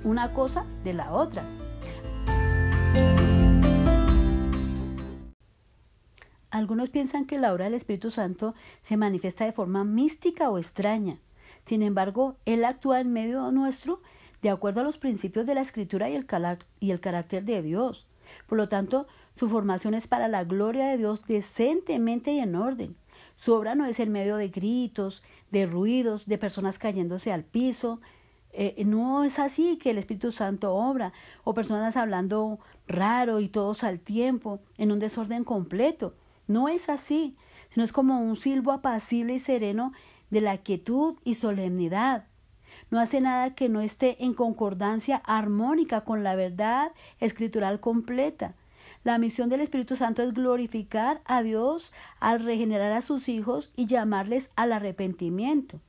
una 0.05 0.33
cosa 0.33 0.65
de 0.85 0.93
la 0.93 1.13
otra. 1.13 1.45
Algunos 6.59 6.91
piensan 6.91 7.25
que 7.25 7.39
la 7.39 7.53
obra 7.53 7.67
del 7.67 7.75
Espíritu 7.75 8.11
Santo 8.11 8.53
se 8.83 8.97
manifiesta 8.97 9.45
de 9.45 9.53
forma 9.53 9.85
mística 9.85 10.51
o 10.51 10.59
extraña. 10.59 11.21
Sin 11.65 11.83
embargo, 11.83 12.37
Él 12.47 12.65
actúa 12.65 13.01
en 13.01 13.13
medio 13.13 13.53
nuestro 13.53 14.03
de 14.43 14.51
acuerdo 14.51 14.81
a 14.81 14.83
los 14.83 14.99
principios 14.99 15.47
de 15.47 15.55
la 15.55 15.61
Escritura 15.61 16.11
y 16.11 16.17
el, 16.17 16.27
el 16.81 17.01
carácter 17.01 17.45
de 17.45 17.63
Dios. 17.63 18.09
Por 18.49 18.59
lo 18.59 18.69
tanto, 18.69 19.07
su 19.37 19.49
formación 19.49 19.95
es 19.95 20.09
para 20.09 20.27
la 20.27 20.43
gloria 20.43 20.89
de 20.89 20.99
Dios 20.99 21.29
decentemente 21.29 22.33
y 22.33 22.41
en 22.41 22.57
orden. 22.57 22.97
Su 23.37 23.55
obra 23.55 23.77
no 23.77 23.87
es 23.87 24.01
en 24.01 24.11
medio 24.11 24.35
de 24.35 24.49
gritos, 24.49 25.23
de 25.53 25.65
ruidos, 25.65 26.27
de 26.27 26.39
personas 26.39 26.81
cayéndose 26.81 27.33
al 27.33 27.45
piso. 27.45 28.01
Eh, 28.51 28.83
no 28.85 29.23
es 29.23 29.39
así 29.39 29.77
que 29.77 29.91
el 29.91 29.99
Espíritu 29.99 30.33
Santo 30.33 30.75
obra, 30.75 31.13
o 31.45 31.55
personas 31.55 31.97
hablando 31.97 32.59
raro 32.89 33.39
y 33.39 33.49
todos 33.49 33.85
al 33.85 34.01
tiempo, 34.01 34.59
en 34.77 34.91
un 34.91 34.99
desorden 34.99 35.45
completo. 35.45 36.15
No 36.49 36.71
es 36.71 36.89
así, 36.89 37.37
sino 37.71 37.85
es 37.85 37.93
como 37.93 38.21
un 38.21 38.35
silbo 38.35 38.73
apacible 38.73 39.35
y 39.35 39.39
sereno 39.39 39.93
de 40.31 40.41
la 40.41 40.57
quietud 40.57 41.17
y 41.23 41.35
solemnidad. 41.35 42.25
No 42.91 42.99
hace 42.99 43.21
nada 43.21 43.55
que 43.55 43.69
no 43.69 43.83
esté 43.83 44.25
en 44.25 44.33
concordancia 44.33 45.17
armónica 45.27 46.03
con 46.05 46.25
la 46.25 46.35
verdad 46.37 46.93
escritural 47.21 47.81
completa. 47.81 48.55
La 49.05 49.19
misión 49.19 49.51
del 49.51 49.61
Espíritu 49.61 49.95
Santo 49.95 50.23
es 50.23 50.33
glorificar 50.33 51.21
a 51.27 51.43
Dios 51.43 51.93
al 52.19 52.43
regenerar 52.43 52.93
a 52.93 53.03
sus 53.03 53.29
hijos 53.29 53.71
y 53.77 53.85
llamarles 53.85 54.51
al 54.57 54.73
arrepentimiento. 54.73 55.81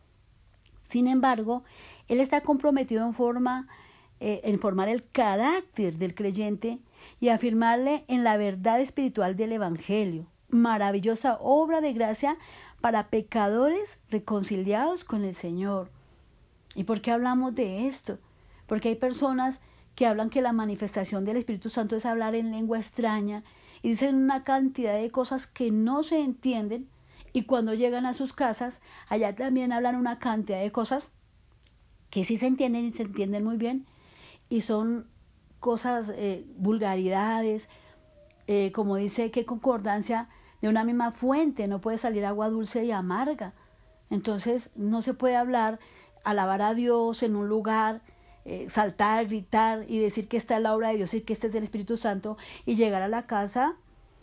Sin 0.89 1.07
embargo, 1.07 1.63
Él 2.09 2.19
está 2.19 2.41
comprometido 2.41 3.05
en, 3.05 3.13
forma, 3.13 3.69
eh, 4.19 4.41
en 4.43 4.59
formar 4.59 4.89
el 4.89 5.09
carácter 5.09 5.95
del 5.95 6.15
creyente 6.15 6.79
y 7.21 7.29
afirmarle 7.29 8.03
en 8.09 8.25
la 8.25 8.35
verdad 8.35 8.81
espiritual 8.81 9.37
del 9.37 9.53
Evangelio 9.53 10.27
maravillosa 10.49 11.37
obra 11.39 11.81
de 11.81 11.93
gracia 11.93 12.37
para 12.81 13.07
pecadores 13.09 13.99
reconciliados 14.09 15.03
con 15.03 15.25
el 15.25 15.33
Señor. 15.33 15.89
¿Y 16.75 16.83
por 16.83 17.01
qué 17.01 17.11
hablamos 17.11 17.55
de 17.55 17.87
esto? 17.87 18.19
Porque 18.67 18.89
hay 18.89 18.95
personas 18.95 19.61
que 19.95 20.05
hablan 20.05 20.29
que 20.29 20.41
la 20.41 20.53
manifestación 20.53 21.25
del 21.25 21.37
Espíritu 21.37 21.69
Santo 21.69 21.95
es 21.95 22.05
hablar 22.05 22.35
en 22.35 22.51
lengua 22.51 22.77
extraña 22.77 23.43
y 23.81 23.89
dicen 23.89 24.15
una 24.15 24.43
cantidad 24.43 24.95
de 24.95 25.11
cosas 25.11 25.47
que 25.47 25.71
no 25.71 26.03
se 26.03 26.21
entienden 26.21 26.87
y 27.33 27.43
cuando 27.43 27.73
llegan 27.73 28.05
a 28.05 28.13
sus 28.13 28.33
casas, 28.33 28.81
allá 29.07 29.35
también 29.35 29.71
hablan 29.71 29.95
una 29.95 30.19
cantidad 30.19 30.61
de 30.61 30.71
cosas 30.71 31.09
que 32.09 32.23
sí 32.23 32.37
se 32.37 32.47
entienden 32.47 32.85
y 32.85 32.91
se 32.91 33.03
entienden 33.03 33.43
muy 33.43 33.57
bien 33.57 33.85
y 34.49 34.61
son 34.61 35.07
cosas, 35.59 36.11
eh, 36.15 36.45
vulgaridades, 36.57 37.69
eh, 38.51 38.71
como 38.71 38.95
dice, 38.95 39.29
qué 39.29 39.45
concordancia 39.45 40.27
de 40.59 40.69
una 40.69 40.83
misma 40.83 41.11
fuente 41.11 41.67
no 41.67 41.81
puede 41.81 41.99
salir 41.99 42.25
agua 42.25 42.49
dulce 42.49 42.83
y 42.83 42.89
amarga. 42.89 43.53
Entonces 44.09 44.71
no 44.75 45.03
se 45.03 45.13
puede 45.13 45.35
hablar, 45.35 45.77
alabar 46.23 46.63
a 46.63 46.73
Dios 46.73 47.21
en 47.21 47.35
un 47.35 47.47
lugar, 47.47 48.01
eh, 48.45 48.65
saltar, 48.67 49.27
gritar 49.27 49.85
y 49.87 49.99
decir 49.99 50.27
que 50.27 50.37
esta 50.37 50.55
es 50.57 50.63
la 50.63 50.73
obra 50.73 50.89
de 50.89 50.95
Dios 50.97 51.13
y 51.13 51.21
que 51.21 51.33
este 51.33 51.45
es 51.45 51.53
el 51.53 51.61
Espíritu 51.61 51.95
Santo 51.95 52.37
y 52.65 52.73
llegar 52.73 53.03
a 53.03 53.07
la 53.07 53.27
casa 53.27 53.75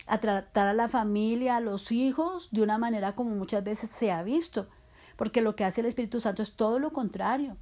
a 0.07 0.17
tratar 0.17 0.67
a 0.67 0.73
la 0.73 0.89
familia, 0.89 1.55
a 1.55 1.61
los 1.61 1.93
hijos, 1.93 2.49
de 2.51 2.63
una 2.63 2.77
manera 2.77 3.15
como 3.15 3.29
muchas 3.33 3.63
veces 3.63 3.89
se 3.89 4.11
ha 4.11 4.23
visto, 4.23 4.67
porque 5.15 5.39
lo 5.39 5.55
que 5.55 5.63
hace 5.63 5.79
el 5.79 5.87
Espíritu 5.87 6.19
Santo 6.19 6.43
es 6.43 6.53
todo 6.57 6.79
lo 6.79 6.91
contrario. 6.91 7.55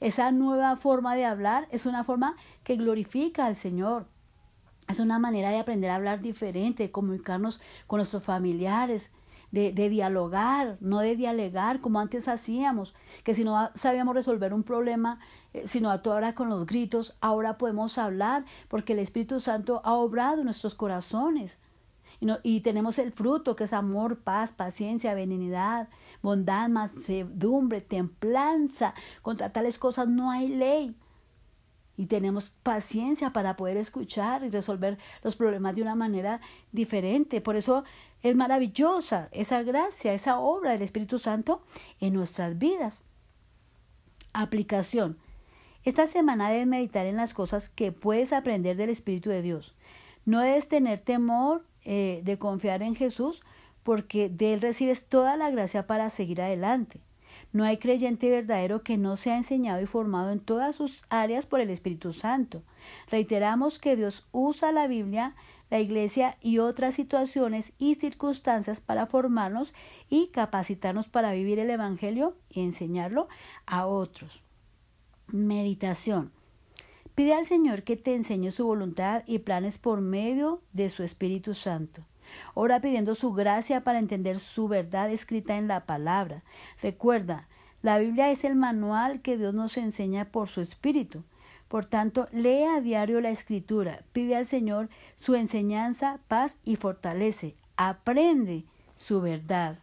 Esa 0.00 0.32
nueva 0.32 0.74
forma 0.76 1.16
de 1.16 1.26
hablar 1.26 1.68
es 1.70 1.84
una 1.84 2.02
forma 2.02 2.34
que 2.64 2.76
glorifica 2.76 3.44
al 3.44 3.56
Señor. 3.56 4.06
Es 4.88 5.00
una 5.00 5.18
manera 5.18 5.50
de 5.50 5.58
aprender 5.58 5.90
a 5.90 5.96
hablar 5.96 6.20
diferente, 6.20 6.84
de 6.84 6.90
comunicarnos 6.90 7.60
con 7.86 7.98
nuestros 7.98 8.24
familiares, 8.24 9.10
de, 9.50 9.72
dialogar, 9.88 10.76
no 10.80 11.00
de 11.00 11.16
dialogar 11.16 11.80
como 11.80 12.00
antes 12.00 12.28
hacíamos, 12.28 12.94
que 13.24 13.34
si 13.34 13.44
no 13.44 13.70
sabíamos 13.74 14.14
resolver 14.14 14.52
un 14.52 14.62
problema, 14.62 15.20
eh, 15.54 15.66
sino 15.66 15.90
a 15.90 16.02
con 16.34 16.48
los 16.48 16.66
gritos, 16.66 17.16
ahora 17.20 17.58
podemos 17.58 17.98
hablar 17.98 18.44
porque 18.68 18.92
el 18.92 18.98
Espíritu 18.98 19.40
Santo 19.40 19.80
ha 19.84 19.94
obrado 19.94 20.38
en 20.38 20.44
nuestros 20.44 20.74
corazones. 20.74 21.58
Y, 22.42 22.60
tenemos 22.62 22.98
el 22.98 23.12
fruto 23.12 23.54
que 23.54 23.64
es 23.64 23.72
amor, 23.72 24.18
paz, 24.18 24.50
paciencia, 24.50 25.14
benignidad, 25.14 25.88
bondad, 26.20 26.68
mansedumbre, 26.68 27.80
templanza. 27.80 28.92
Contra 29.22 29.52
tales 29.52 29.78
cosas 29.78 30.08
no 30.08 30.32
hay 30.32 30.48
ley. 30.48 30.96
Y 31.98 32.06
tenemos 32.06 32.50
paciencia 32.62 33.34
para 33.34 33.56
poder 33.56 33.76
escuchar 33.76 34.42
y 34.44 34.48
resolver 34.48 34.96
los 35.22 35.36
problemas 35.36 35.74
de 35.74 35.82
una 35.82 35.94
manera 35.94 36.40
diferente. 36.72 37.42
Por 37.42 37.56
eso 37.56 37.84
es 38.22 38.34
maravillosa 38.34 39.28
esa 39.32 39.62
gracia, 39.62 40.14
esa 40.14 40.38
obra 40.38 40.70
del 40.70 40.82
Espíritu 40.82 41.18
Santo 41.18 41.60
en 42.00 42.14
nuestras 42.14 42.56
vidas. 42.56 43.02
Aplicación. 44.32 45.18
Esta 45.84 46.06
semana 46.06 46.50
debes 46.50 46.66
meditar 46.66 47.04
en 47.06 47.16
las 47.16 47.34
cosas 47.34 47.68
que 47.68 47.92
puedes 47.92 48.32
aprender 48.32 48.76
del 48.76 48.90
Espíritu 48.90 49.28
de 49.28 49.42
Dios. 49.42 49.74
No 50.24 50.40
debes 50.40 50.68
tener 50.68 51.00
temor 51.00 51.64
eh, 51.84 52.20
de 52.24 52.38
confiar 52.38 52.82
en 52.82 52.94
Jesús 52.94 53.42
porque 53.82 54.28
de 54.28 54.54
Él 54.54 54.60
recibes 54.60 55.04
toda 55.04 55.36
la 55.36 55.50
gracia 55.50 55.86
para 55.86 56.10
seguir 56.10 56.42
adelante. 56.42 57.00
No 57.52 57.64
hay 57.64 57.78
creyente 57.78 58.30
verdadero 58.30 58.82
que 58.82 58.98
no 58.98 59.16
sea 59.16 59.36
enseñado 59.36 59.80
y 59.80 59.86
formado 59.86 60.30
en 60.30 60.40
todas 60.40 60.76
sus 60.76 61.02
áreas 61.08 61.46
por 61.46 61.60
el 61.60 61.70
Espíritu 61.70 62.12
Santo. 62.12 62.62
Reiteramos 63.10 63.78
que 63.78 63.96
Dios 63.96 64.26
usa 64.32 64.70
la 64.70 64.86
Biblia, 64.86 65.34
la 65.70 65.80
Iglesia 65.80 66.36
y 66.40 66.58
otras 66.58 66.94
situaciones 66.94 67.72
y 67.78 67.94
circunstancias 67.94 68.80
para 68.80 69.06
formarnos 69.06 69.72
y 70.08 70.28
capacitarnos 70.28 71.08
para 71.08 71.32
vivir 71.32 71.58
el 71.58 71.70
Evangelio 71.70 72.36
y 72.50 72.60
enseñarlo 72.60 73.28
a 73.66 73.86
otros. 73.86 74.42
Meditación. 75.28 76.32
Pide 77.14 77.34
al 77.34 77.46
Señor 77.46 77.82
que 77.82 77.96
te 77.96 78.14
enseñe 78.14 78.50
su 78.50 78.64
voluntad 78.64 79.24
y 79.26 79.40
planes 79.40 79.78
por 79.78 80.00
medio 80.00 80.62
de 80.72 80.88
su 80.88 81.02
Espíritu 81.02 81.54
Santo. 81.54 82.04
Ora 82.54 82.80
pidiendo 82.80 83.14
su 83.14 83.32
gracia 83.32 83.84
para 83.84 83.98
entender 83.98 84.40
su 84.40 84.68
verdad 84.68 85.10
escrita 85.10 85.56
en 85.56 85.68
la 85.68 85.86
palabra. 85.86 86.42
Recuerda, 86.82 87.48
la 87.82 87.98
Biblia 87.98 88.30
es 88.30 88.44
el 88.44 88.56
manual 88.56 89.20
que 89.22 89.36
Dios 89.36 89.54
nos 89.54 89.76
enseña 89.76 90.26
por 90.26 90.48
su 90.48 90.60
Espíritu. 90.60 91.24
Por 91.68 91.84
tanto, 91.84 92.28
lee 92.32 92.64
a 92.64 92.80
diario 92.80 93.20
la 93.20 93.30
Escritura, 93.30 94.02
pide 94.12 94.36
al 94.36 94.46
Señor 94.46 94.88
su 95.16 95.34
enseñanza, 95.34 96.18
paz 96.26 96.58
y 96.64 96.76
fortalece. 96.76 97.56
Aprende 97.76 98.64
su 98.96 99.20
verdad. 99.20 99.78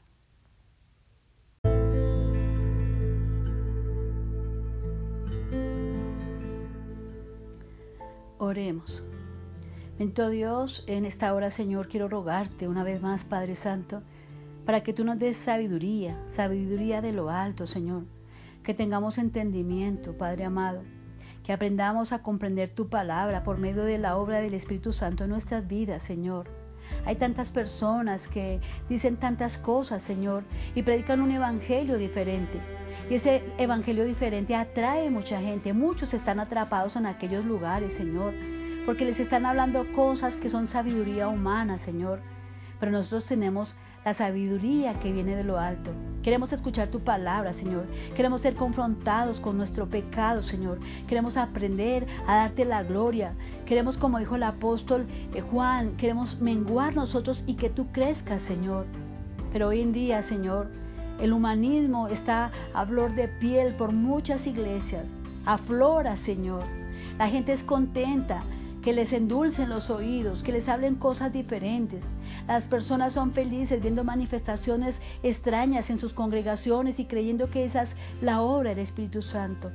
Oremos. 8.38 9.04
Bendito 9.98 10.28
Dios, 10.28 10.84
en 10.88 11.06
esta 11.06 11.34
hora, 11.34 11.50
Señor, 11.52 11.88
quiero 11.88 12.10
rogarte 12.10 12.68
una 12.68 12.84
vez 12.84 13.02
más, 13.02 13.24
Padre 13.24 13.56
Santo, 13.56 14.04
para 14.66 14.84
que 14.84 14.92
tú 14.92 15.06
nos 15.06 15.20
des 15.20 15.38
sabiduría, 15.38 16.22
sabiduría 16.28 17.02
de 17.02 17.14
lo 17.14 17.30
alto, 17.30 17.66
Señor. 17.66 18.04
Que 18.62 18.74
tengamos 18.74 19.18
entendimiento, 19.18 20.18
Padre 20.18 20.44
amado. 20.44 20.82
Que 21.46 21.54
aprendamos 21.54 22.12
a 22.12 22.22
comprender 22.22 22.72
tu 22.72 22.90
palabra 22.90 23.44
por 23.44 23.58
medio 23.58 23.86
de 23.86 23.98
la 23.98 24.18
obra 24.18 24.42
del 24.42 24.54
Espíritu 24.54 24.92
Santo 24.92 25.24
en 25.24 25.30
nuestras 25.30 25.66
vidas, 25.66 26.04
Señor. 26.04 26.50
Hay 27.06 27.16
tantas 27.16 27.54
personas 27.54 28.28
que 28.28 28.60
dicen 28.90 29.16
tantas 29.16 29.58
cosas, 29.58 30.02
Señor, 30.02 30.44
y 30.76 30.84
predican 30.84 31.22
un 31.22 31.32
evangelio 31.32 31.98
diferente. 31.98 32.60
Y 33.10 33.16
ese 33.16 33.44
evangelio 33.58 34.04
diferente 34.04 34.56
atrae 34.56 35.10
mucha 35.10 35.40
gente. 35.40 35.72
Muchos 35.72 36.14
están 36.14 36.42
atrapados 36.42 36.98
en 36.98 37.06
aquellos 37.06 37.46
lugares, 37.46 37.94
Señor, 37.94 38.34
porque 38.86 39.06
les 39.06 39.20
están 39.20 39.46
hablando 39.46 39.92
cosas 39.94 40.38
que 40.38 40.50
son 40.50 40.68
sabiduría 40.68 41.28
humana, 41.28 41.78
Señor. 41.78 42.22
Pero 42.80 42.92
nosotros 42.92 43.26
tenemos 43.26 43.76
la 44.04 44.14
sabiduría 44.14 45.00
que 45.00 45.12
viene 45.12 45.36
de 45.36 45.44
lo 45.44 45.58
alto. 45.58 45.92
Queremos 46.22 46.54
escuchar 46.54 46.90
tu 46.90 47.00
palabra, 47.00 47.54
Señor. 47.54 47.88
Queremos 48.16 48.42
ser 48.42 48.56
confrontados 48.56 49.40
con 49.40 49.58
nuestro 49.58 49.90
pecado, 49.90 50.44
Señor. 50.44 50.80
Queremos 51.08 51.38
aprender 51.38 52.06
a 52.28 52.36
darte 52.36 52.66
la 52.66 52.84
gloria. 52.84 53.34
Queremos, 53.66 53.98
como 53.98 54.20
dijo 54.20 54.36
el 54.36 54.44
apóstol 54.44 55.08
eh, 55.34 55.42
Juan, 55.42 55.98
queremos 55.98 56.40
menguar 56.40 56.96
nosotros 56.96 57.44
y 57.48 57.56
que 57.56 57.72
tú 57.72 57.88
crezcas, 57.92 58.44
Señor. 58.44 58.86
Pero 59.52 59.70
hoy 59.70 59.82
en 59.82 59.94
día, 59.94 60.22
Señor, 60.22 60.70
el 61.20 61.34
humanismo 61.34 62.08
está 62.08 62.52
a 62.76 62.86
flor 62.86 63.16
de 63.16 63.28
piel 63.40 63.74
por 63.74 63.92
muchas 63.92 64.46
iglesias. 64.46 65.16
Aflora, 65.46 66.16
Señor. 66.16 66.62
La 67.18 67.30
gente 67.30 67.54
es 67.54 67.64
contenta, 67.64 68.44
que 68.86 68.94
les 68.94 69.14
endulcen 69.14 69.68
los 69.68 69.90
oídos, 69.90 70.44
que 70.44 70.52
les 70.52 70.70
hablen 70.70 70.94
cosas 70.94 71.34
diferentes. 71.34 72.04
Las 72.48 72.68
personas 72.68 73.14
son 73.14 73.32
felices 73.32 73.82
viendo 73.82 74.04
manifestaciones 74.04 75.02
extrañas 75.24 75.90
en 75.90 75.98
sus 75.98 76.14
congregaciones 76.14 77.00
y 77.00 77.06
creyendo 77.06 77.50
que 77.50 77.66
esa 77.66 77.82
es 77.82 77.96
la 78.22 78.42
obra 78.42 78.70
del 78.70 78.80
Espíritu 78.80 79.24
Santo, 79.24 79.72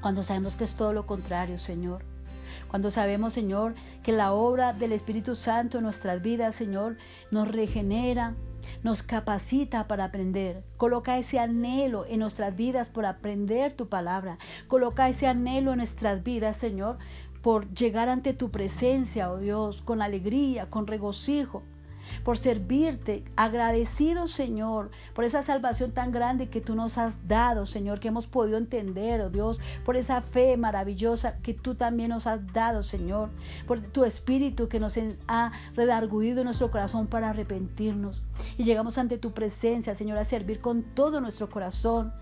cuando 0.00 0.24
sabemos 0.24 0.56
que 0.56 0.64
es 0.64 0.74
todo 0.74 0.92
lo 0.92 1.06
contrario, 1.06 1.56
Señor. 1.56 2.04
Cuando 2.68 2.90
sabemos, 2.90 3.32
Señor, 3.32 3.76
que 4.02 4.10
la 4.10 4.32
obra 4.32 4.72
del 4.72 4.90
Espíritu 4.90 5.36
Santo 5.36 5.78
en 5.78 5.84
nuestras 5.84 6.20
vidas, 6.20 6.56
Señor, 6.56 6.96
nos 7.30 7.46
regenera, 7.46 8.34
nos 8.82 9.02
capacita 9.02 9.86
para 9.86 10.04
aprender. 10.04 10.62
Coloca 10.76 11.18
ese 11.18 11.38
anhelo 11.38 12.04
en 12.06 12.20
nuestras 12.20 12.56
vidas 12.56 12.88
por 12.88 13.06
aprender 13.06 13.72
tu 13.72 13.88
palabra. 13.88 14.38
Coloca 14.68 15.08
ese 15.08 15.26
anhelo 15.26 15.72
en 15.72 15.78
nuestras 15.78 16.22
vidas, 16.22 16.56
Señor, 16.56 16.98
por 17.46 17.72
llegar 17.72 18.08
ante 18.08 18.34
tu 18.34 18.50
presencia, 18.50 19.30
oh 19.30 19.38
Dios, 19.38 19.80
con 19.80 20.02
alegría, 20.02 20.68
con 20.68 20.88
regocijo, 20.88 21.62
por 22.24 22.38
servirte, 22.38 23.22
agradecido 23.36 24.26
Señor, 24.26 24.90
por 25.14 25.22
esa 25.22 25.42
salvación 25.42 25.92
tan 25.92 26.10
grande 26.10 26.48
que 26.48 26.60
tú 26.60 26.74
nos 26.74 26.98
has 26.98 27.28
dado, 27.28 27.64
Señor, 27.64 28.00
que 28.00 28.08
hemos 28.08 28.26
podido 28.26 28.58
entender, 28.58 29.20
oh 29.20 29.30
Dios, 29.30 29.60
por 29.84 29.94
esa 29.94 30.22
fe 30.22 30.56
maravillosa 30.56 31.38
que 31.38 31.54
tú 31.54 31.76
también 31.76 32.08
nos 32.08 32.26
has 32.26 32.52
dado, 32.52 32.82
Señor, 32.82 33.30
por 33.68 33.78
tu 33.80 34.04
espíritu 34.04 34.68
que 34.68 34.80
nos 34.80 34.98
ha 35.28 35.52
redarguido 35.76 36.42
nuestro 36.42 36.72
corazón 36.72 37.06
para 37.06 37.30
arrepentirnos. 37.30 38.24
Y 38.58 38.64
llegamos 38.64 38.98
ante 38.98 39.18
tu 39.18 39.30
presencia, 39.30 39.94
Señor, 39.94 40.18
a 40.18 40.24
servir 40.24 40.60
con 40.60 40.82
todo 40.82 41.20
nuestro 41.20 41.48
corazón. 41.48 42.12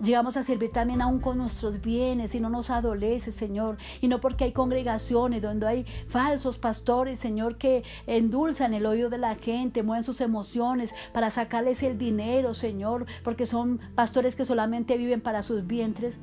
Llegamos 0.00 0.36
a 0.36 0.42
servir 0.42 0.70
también 0.72 1.00
aún 1.00 1.20
con 1.20 1.38
nuestros 1.38 1.80
bienes 1.80 2.34
y 2.34 2.40
no 2.40 2.50
nos 2.50 2.70
adolece, 2.70 3.30
Señor. 3.30 3.76
Y 4.00 4.08
no 4.08 4.20
porque 4.20 4.44
hay 4.44 4.52
congregaciones 4.52 5.40
donde 5.40 5.66
hay 5.66 5.84
falsos 6.08 6.58
pastores, 6.58 7.20
Señor, 7.20 7.56
que 7.56 7.84
endulzan 8.06 8.74
el 8.74 8.86
oído 8.86 9.08
de 9.08 9.18
la 9.18 9.36
gente, 9.36 9.82
mueven 9.82 10.04
sus 10.04 10.20
emociones 10.20 10.94
para 11.12 11.30
sacarles 11.30 11.82
el 11.82 11.96
dinero, 11.96 12.54
Señor, 12.54 13.06
porque 13.22 13.46
son 13.46 13.78
pastores 13.94 14.34
que 14.34 14.44
solamente 14.44 14.96
viven 14.96 15.20
para 15.20 15.42
sus 15.42 15.66
vientres. 15.66 16.18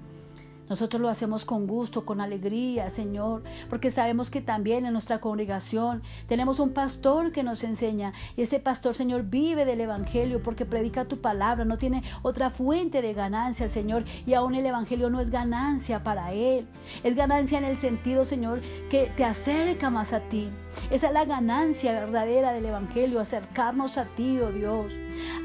Nosotros 0.71 1.01
lo 1.01 1.09
hacemos 1.09 1.43
con 1.43 1.67
gusto, 1.67 2.05
con 2.05 2.21
alegría, 2.21 2.89
Señor, 2.89 3.43
porque 3.69 3.91
sabemos 3.91 4.31
que 4.31 4.39
también 4.39 4.85
en 4.85 4.93
nuestra 4.93 5.19
congregación 5.19 6.01
tenemos 6.29 6.61
un 6.61 6.71
pastor 6.71 7.33
que 7.33 7.43
nos 7.43 7.65
enseña 7.65 8.13
y 8.37 8.43
ese 8.43 8.57
pastor, 8.61 8.95
Señor, 8.95 9.23
vive 9.23 9.65
del 9.65 9.81
Evangelio 9.81 10.41
porque 10.41 10.65
predica 10.65 11.03
tu 11.03 11.19
palabra, 11.19 11.65
no 11.65 11.77
tiene 11.77 12.03
otra 12.21 12.51
fuente 12.51 13.01
de 13.01 13.13
ganancia, 13.13 13.67
Señor, 13.67 14.05
y 14.25 14.33
aún 14.33 14.55
el 14.55 14.65
Evangelio 14.65 15.09
no 15.09 15.19
es 15.19 15.29
ganancia 15.29 16.05
para 16.05 16.31
él, 16.31 16.65
es 17.03 17.17
ganancia 17.17 17.57
en 17.57 17.65
el 17.65 17.75
sentido, 17.75 18.23
Señor, 18.23 18.61
que 18.89 19.11
te 19.17 19.25
acerca 19.25 19.89
más 19.89 20.13
a 20.13 20.21
ti 20.21 20.49
Esa 20.89 21.07
es 21.07 21.13
la 21.13 21.25
ganancia 21.25 21.91
verdadera 21.91 22.53
del 22.53 22.67
Evangelio, 22.67 23.19
acercarnos 23.19 23.97
a 23.97 24.05
ti, 24.05 24.39
oh 24.39 24.53
Dios. 24.53 24.93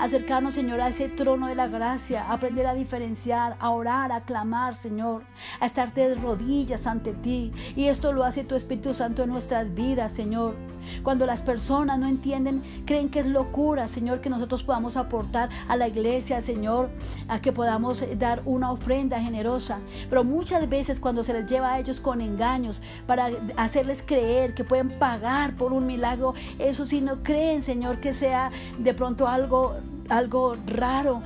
Acercarnos, 0.00 0.54
Señor, 0.54 0.80
a 0.80 0.88
ese 0.88 1.08
trono 1.08 1.46
de 1.46 1.54
la 1.54 1.68
gracia, 1.68 2.30
aprender 2.30 2.66
a 2.66 2.74
diferenciar, 2.74 3.56
a 3.60 3.70
orar, 3.70 4.12
a 4.12 4.22
clamar, 4.22 4.74
Señor, 4.74 5.22
a 5.60 5.66
estarte 5.66 6.08
de 6.08 6.14
rodillas 6.14 6.86
ante 6.86 7.12
ti. 7.12 7.52
Y 7.74 7.86
esto 7.86 8.12
lo 8.12 8.24
hace 8.24 8.44
tu 8.44 8.54
Espíritu 8.54 8.94
Santo 8.94 9.22
en 9.22 9.30
nuestras 9.30 9.74
vidas, 9.74 10.12
Señor. 10.12 10.54
Cuando 11.02 11.26
las 11.26 11.42
personas 11.42 11.98
no 11.98 12.06
entienden, 12.06 12.62
creen 12.84 13.08
que 13.08 13.20
es 13.20 13.26
locura, 13.26 13.88
Señor, 13.88 14.20
que 14.20 14.30
nosotros 14.30 14.62
podamos 14.62 14.96
aportar 14.96 15.48
a 15.68 15.76
la 15.76 15.88
iglesia, 15.88 16.40
Señor, 16.40 16.90
a 17.28 17.40
que 17.40 17.52
podamos 17.52 18.04
dar 18.18 18.42
una 18.44 18.70
ofrenda 18.70 19.20
generosa. 19.20 19.78
Pero 20.08 20.24
muchas 20.24 20.68
veces 20.68 21.00
cuando 21.00 21.22
se 21.22 21.32
les 21.32 21.50
lleva 21.50 21.72
a 21.72 21.78
ellos 21.78 22.00
con 22.00 22.20
engaños 22.20 22.82
para 23.06 23.30
hacerles 23.56 24.02
creer 24.02 24.54
que 24.54 24.64
pueden 24.64 24.88
pagar 24.98 25.56
por 25.56 25.72
un 25.72 25.86
milagro, 25.86 26.34
eso 26.58 26.84
sí 26.84 27.00
no 27.00 27.22
creen, 27.22 27.62
Señor, 27.62 28.00
que 28.00 28.12
sea 28.12 28.50
de 28.78 28.94
pronto 28.94 29.28
algo, 29.28 29.65
algo 30.08 30.56
raro. 30.66 31.20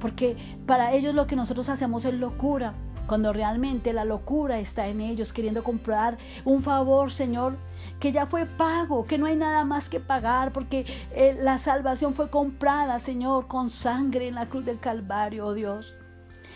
Porque 0.00 0.36
para 0.66 0.92
ellos 0.92 1.14
lo 1.14 1.26
que 1.26 1.36
nosotros 1.36 1.68
hacemos 1.68 2.04
es 2.04 2.14
locura 2.14 2.74
cuando 3.08 3.32
realmente 3.32 3.92
la 3.92 4.04
locura 4.04 4.60
está 4.60 4.86
en 4.86 5.00
ellos 5.00 5.32
queriendo 5.32 5.64
comprar 5.64 6.18
un 6.44 6.62
favor, 6.62 7.10
Señor, 7.10 7.56
que 7.98 8.12
ya 8.12 8.26
fue 8.26 8.46
pago, 8.46 9.06
que 9.06 9.18
no 9.18 9.26
hay 9.26 9.34
nada 9.34 9.64
más 9.64 9.88
que 9.88 9.98
pagar, 9.98 10.52
porque 10.52 10.84
eh, 11.12 11.36
la 11.40 11.58
salvación 11.58 12.14
fue 12.14 12.30
comprada, 12.30 13.00
Señor, 13.00 13.48
con 13.48 13.70
sangre 13.70 14.28
en 14.28 14.36
la 14.36 14.46
cruz 14.46 14.64
del 14.64 14.78
Calvario, 14.78 15.46
oh 15.46 15.54
Dios. 15.54 15.94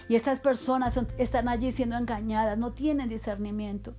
Y 0.09 0.15
estas 0.15 0.41
personas 0.41 1.01
están 1.17 1.49
allí 1.49 1.73
siendo 1.73 1.97
engañadas, 1.97 2.59
no 2.59 2.73
tienen 2.73 3.09
discernimiento. 3.09 3.95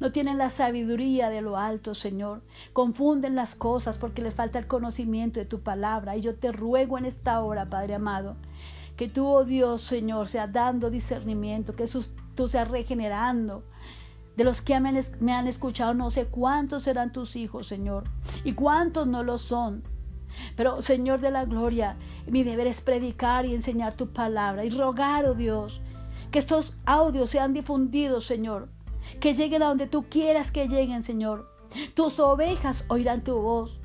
No 0.00 0.12
tienen 0.12 0.38
la 0.38 0.50
sabiduría 0.50 1.30
de 1.30 1.42
lo 1.42 1.56
alto, 1.56 1.94
Señor. 1.94 2.42
Confunden 2.72 3.34
las 3.34 3.54
cosas 3.54 3.98
porque 3.98 4.22
les 4.22 4.34
falta 4.34 4.58
el 4.58 4.66
conocimiento 4.66 5.40
de 5.40 5.46
tu 5.46 5.60
palabra. 5.60 6.16
Y 6.16 6.20
yo 6.20 6.34
te 6.34 6.52
ruego 6.52 6.98
en 6.98 7.04
esta 7.04 7.40
hora, 7.40 7.70
Padre 7.70 7.94
amado, 7.94 8.36
que 8.96 9.08
tú, 9.08 9.26
oh 9.26 9.44
Dios, 9.44 9.82
Señor, 9.82 10.28
sea 10.28 10.46
dando 10.46 10.90
discernimiento, 10.90 11.74
que 11.74 11.88
tú 12.34 12.48
seas 12.48 12.70
regenerando. 12.70 13.64
De 14.36 14.44
los 14.44 14.60
que 14.60 14.78
me 14.80 15.32
han 15.32 15.46
escuchado, 15.46 15.94
no 15.94 16.10
sé 16.10 16.26
cuántos 16.26 16.82
serán 16.82 17.10
tus 17.10 17.36
hijos, 17.36 17.66
Señor, 17.66 18.04
y 18.44 18.52
cuántos 18.52 19.06
no 19.06 19.22
lo 19.22 19.38
son. 19.38 19.82
Pero, 20.56 20.82
Señor 20.82 21.20
de 21.20 21.30
la 21.30 21.46
gloria, 21.46 21.96
mi 22.26 22.44
deber 22.44 22.66
es 22.66 22.82
predicar 22.82 23.46
y 23.46 23.54
enseñar 23.54 23.94
tu 23.94 24.12
palabra 24.12 24.64
y 24.64 24.70
rogar, 24.70 25.24
oh 25.24 25.34
Dios, 25.34 25.80
que 26.30 26.38
estos 26.38 26.74
audios 26.84 27.30
sean 27.30 27.54
difundidos, 27.54 28.26
Señor, 28.26 28.68
que 29.20 29.34
lleguen 29.34 29.62
a 29.62 29.68
donde 29.68 29.86
tú 29.86 30.04
quieras 30.08 30.52
que 30.52 30.68
lleguen, 30.68 31.02
Señor. 31.02 31.50
Tus 31.94 32.20
ovejas 32.20 32.84
oirán 32.88 33.24
tu 33.24 33.38
voz. 33.38 33.80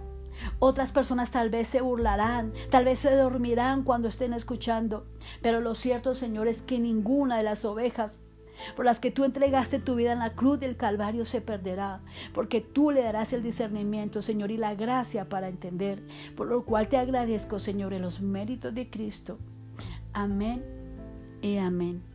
Otras 0.59 0.91
personas 0.91 1.31
tal 1.31 1.49
vez 1.49 1.67
se 1.67 1.81
burlarán, 1.81 2.53
tal 2.69 2.85
vez 2.85 2.99
se 2.99 3.13
dormirán 3.15 3.83
cuando 3.83 4.07
estén 4.07 4.33
escuchando, 4.33 5.05
pero 5.41 5.59
lo 5.59 5.75
cierto, 5.75 6.15
Señor, 6.15 6.47
es 6.47 6.61
que 6.61 6.79
ninguna 6.79 7.37
de 7.37 7.43
las 7.43 7.65
ovejas 7.65 8.17
por 8.75 8.85
las 8.85 8.99
que 8.99 9.11
tú 9.11 9.23
entregaste 9.23 9.79
tu 9.79 9.95
vida 9.95 10.13
en 10.13 10.19
la 10.19 10.33
cruz 10.33 10.59
del 10.59 10.77
Calvario 10.77 11.25
se 11.25 11.41
perderá, 11.41 12.01
porque 12.33 12.61
tú 12.61 12.91
le 12.91 13.03
darás 13.03 13.33
el 13.33 13.41
discernimiento, 13.41 14.21
Señor, 14.21 14.51
y 14.51 14.57
la 14.57 14.75
gracia 14.75 15.29
para 15.29 15.47
entender, 15.47 16.03
por 16.35 16.47
lo 16.47 16.63
cual 16.63 16.87
te 16.87 16.97
agradezco, 16.97 17.59
Señor, 17.59 17.93
en 17.93 18.03
los 18.03 18.21
méritos 18.21 18.73
de 18.73 18.89
Cristo. 18.89 19.39
Amén 20.13 20.63
y 21.41 21.57
amén. 21.57 22.10